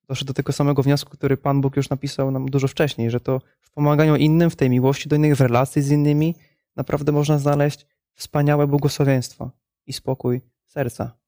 doszedł 0.08 0.26
do 0.26 0.34
tego 0.34 0.52
samego 0.52 0.82
wniosku, 0.82 1.10
który 1.10 1.36
Pan 1.36 1.60
Bóg 1.60 1.76
już 1.76 1.90
napisał 1.90 2.30
nam 2.30 2.46
dużo 2.46 2.68
wcześniej, 2.68 3.10
że 3.10 3.20
to 3.20 3.40
w 3.60 3.70
pomaganiu 3.70 4.16
innym, 4.16 4.50
w 4.50 4.56
tej 4.56 4.70
miłości 4.70 5.08
do 5.08 5.16
innych, 5.16 5.36
w 5.36 5.40
relacji 5.40 5.82
z 5.82 5.90
innymi, 5.90 6.34
naprawdę 6.76 7.12
można 7.12 7.38
znaleźć 7.38 7.86
wspaniałe 8.14 8.66
błogosławieństwo 8.66 9.50
i 9.86 9.92
spokój 9.92 10.40
serca. 10.66 11.18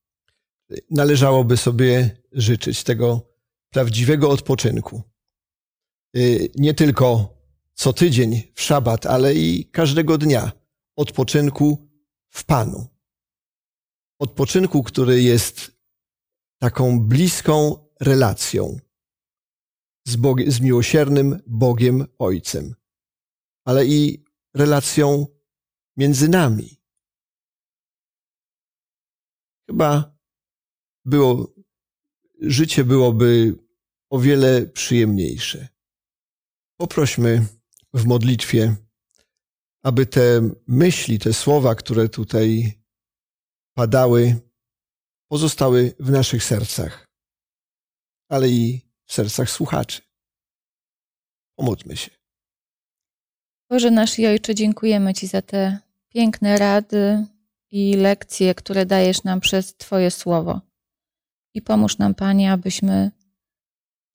Należałoby 0.90 1.56
sobie 1.56 2.10
życzyć 2.32 2.84
tego 2.84 3.32
prawdziwego 3.70 4.30
odpoczynku. 4.30 5.02
Y, 6.16 6.50
Nie 6.54 6.74
tylko 6.74 7.34
co 7.74 7.92
tydzień 7.92 8.42
w 8.54 8.60
szabat, 8.60 9.06
ale 9.06 9.34
i 9.34 9.64
każdego 9.64 10.18
dnia 10.18 10.52
odpoczynku 10.96 11.88
w 12.28 12.44
Panu. 12.44 12.86
Odpoczynku, 14.18 14.82
który 14.82 15.22
jest 15.22 15.72
taką 16.58 17.00
bliską 17.00 17.86
relacją 18.00 18.78
z, 20.06 20.16
z 20.48 20.60
miłosiernym 20.60 21.42
Bogiem 21.46 22.06
Ojcem, 22.18 22.74
ale 23.64 23.86
i 23.86 24.24
relacją 24.54 25.26
między 25.96 26.28
nami. 26.28 26.82
Chyba 29.66 30.18
było, 31.04 31.54
życie 32.40 32.84
byłoby 32.84 33.58
o 34.10 34.18
wiele 34.18 34.66
przyjemniejsze. 34.66 35.68
Poprośmy 36.80 37.46
w 37.94 38.06
modlitwie, 38.06 38.76
aby 39.82 40.06
te 40.06 40.50
myśli, 40.66 41.18
te 41.18 41.32
słowa, 41.32 41.74
które 41.74 42.08
tutaj 42.08 42.82
padały, 43.74 44.40
pozostały 45.28 45.94
w 46.00 46.10
naszych 46.10 46.44
sercach, 46.44 47.08
ale 48.28 48.48
i 48.48 48.80
w 49.06 49.12
sercach 49.12 49.50
słuchaczy. 49.50 50.02
Pomódlmy 51.58 51.96
się. 51.96 52.21
Boże 53.72 53.90
nasz 53.90 54.18
i 54.18 54.26
Ojcze, 54.26 54.54
dziękujemy 54.54 55.14
Ci 55.14 55.26
za 55.26 55.42
te 55.42 55.78
piękne 56.08 56.58
rady 56.58 57.26
i 57.70 57.94
lekcje, 57.96 58.54
które 58.54 58.86
dajesz 58.86 59.24
nam 59.24 59.40
przez 59.40 59.74
Twoje 59.76 60.10
słowo. 60.10 60.60
I 61.54 61.62
pomóż 61.62 61.98
nam, 61.98 62.14
Panie, 62.14 62.52
abyśmy 62.52 63.10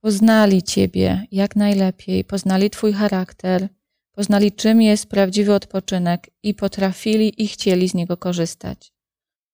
poznali 0.02 0.64
Ciebie 0.64 1.28
jak 1.32 1.56
najlepiej, 1.56 2.24
poznali 2.24 2.70
Twój 2.70 2.94
charakter, 2.94 3.70
poznali, 4.12 4.52
czym 4.52 4.82
jest 4.82 5.06
prawdziwy 5.06 5.54
odpoczynek 5.54 6.30
i 6.44 6.54
potrafili 6.54 7.44
i 7.44 7.48
chcieli 7.48 7.90
z 7.90 7.94
niego 7.94 8.18
korzystać. 8.18 8.94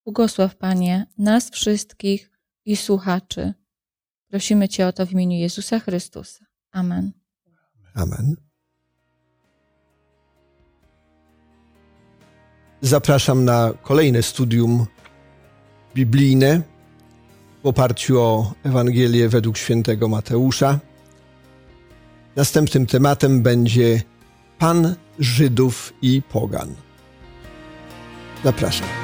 Błogosław, 0.05 0.55
Panie, 0.55 1.07
nas 1.17 1.49
wszystkich 1.49 2.31
i 2.65 2.75
słuchaczy. 2.75 3.53
Prosimy 4.27 4.69
Cię 4.69 4.87
o 4.87 4.93
to 4.93 5.05
w 5.05 5.11
imieniu 5.11 5.37
Jezusa 5.37 5.79
Chrystusa. 5.79 6.45
Amen. 6.71 7.11
Amen. 7.95 8.52
Zapraszam 12.83 13.45
na 13.45 13.73
kolejne 13.81 14.23
studium 14.23 14.85
biblijne 15.95 16.61
w 17.63 17.67
oparciu 17.67 18.21
o 18.21 18.53
Ewangelię 18.63 19.29
według 19.29 19.57
świętego 19.57 20.07
Mateusza. 20.07 20.79
Następnym 22.35 22.85
tematem 22.85 23.41
będzie 23.41 24.01
Pan 24.59 24.95
Żydów 25.19 25.93
i 26.01 26.21
Pogan. 26.21 26.75
Zapraszam. 28.43 29.02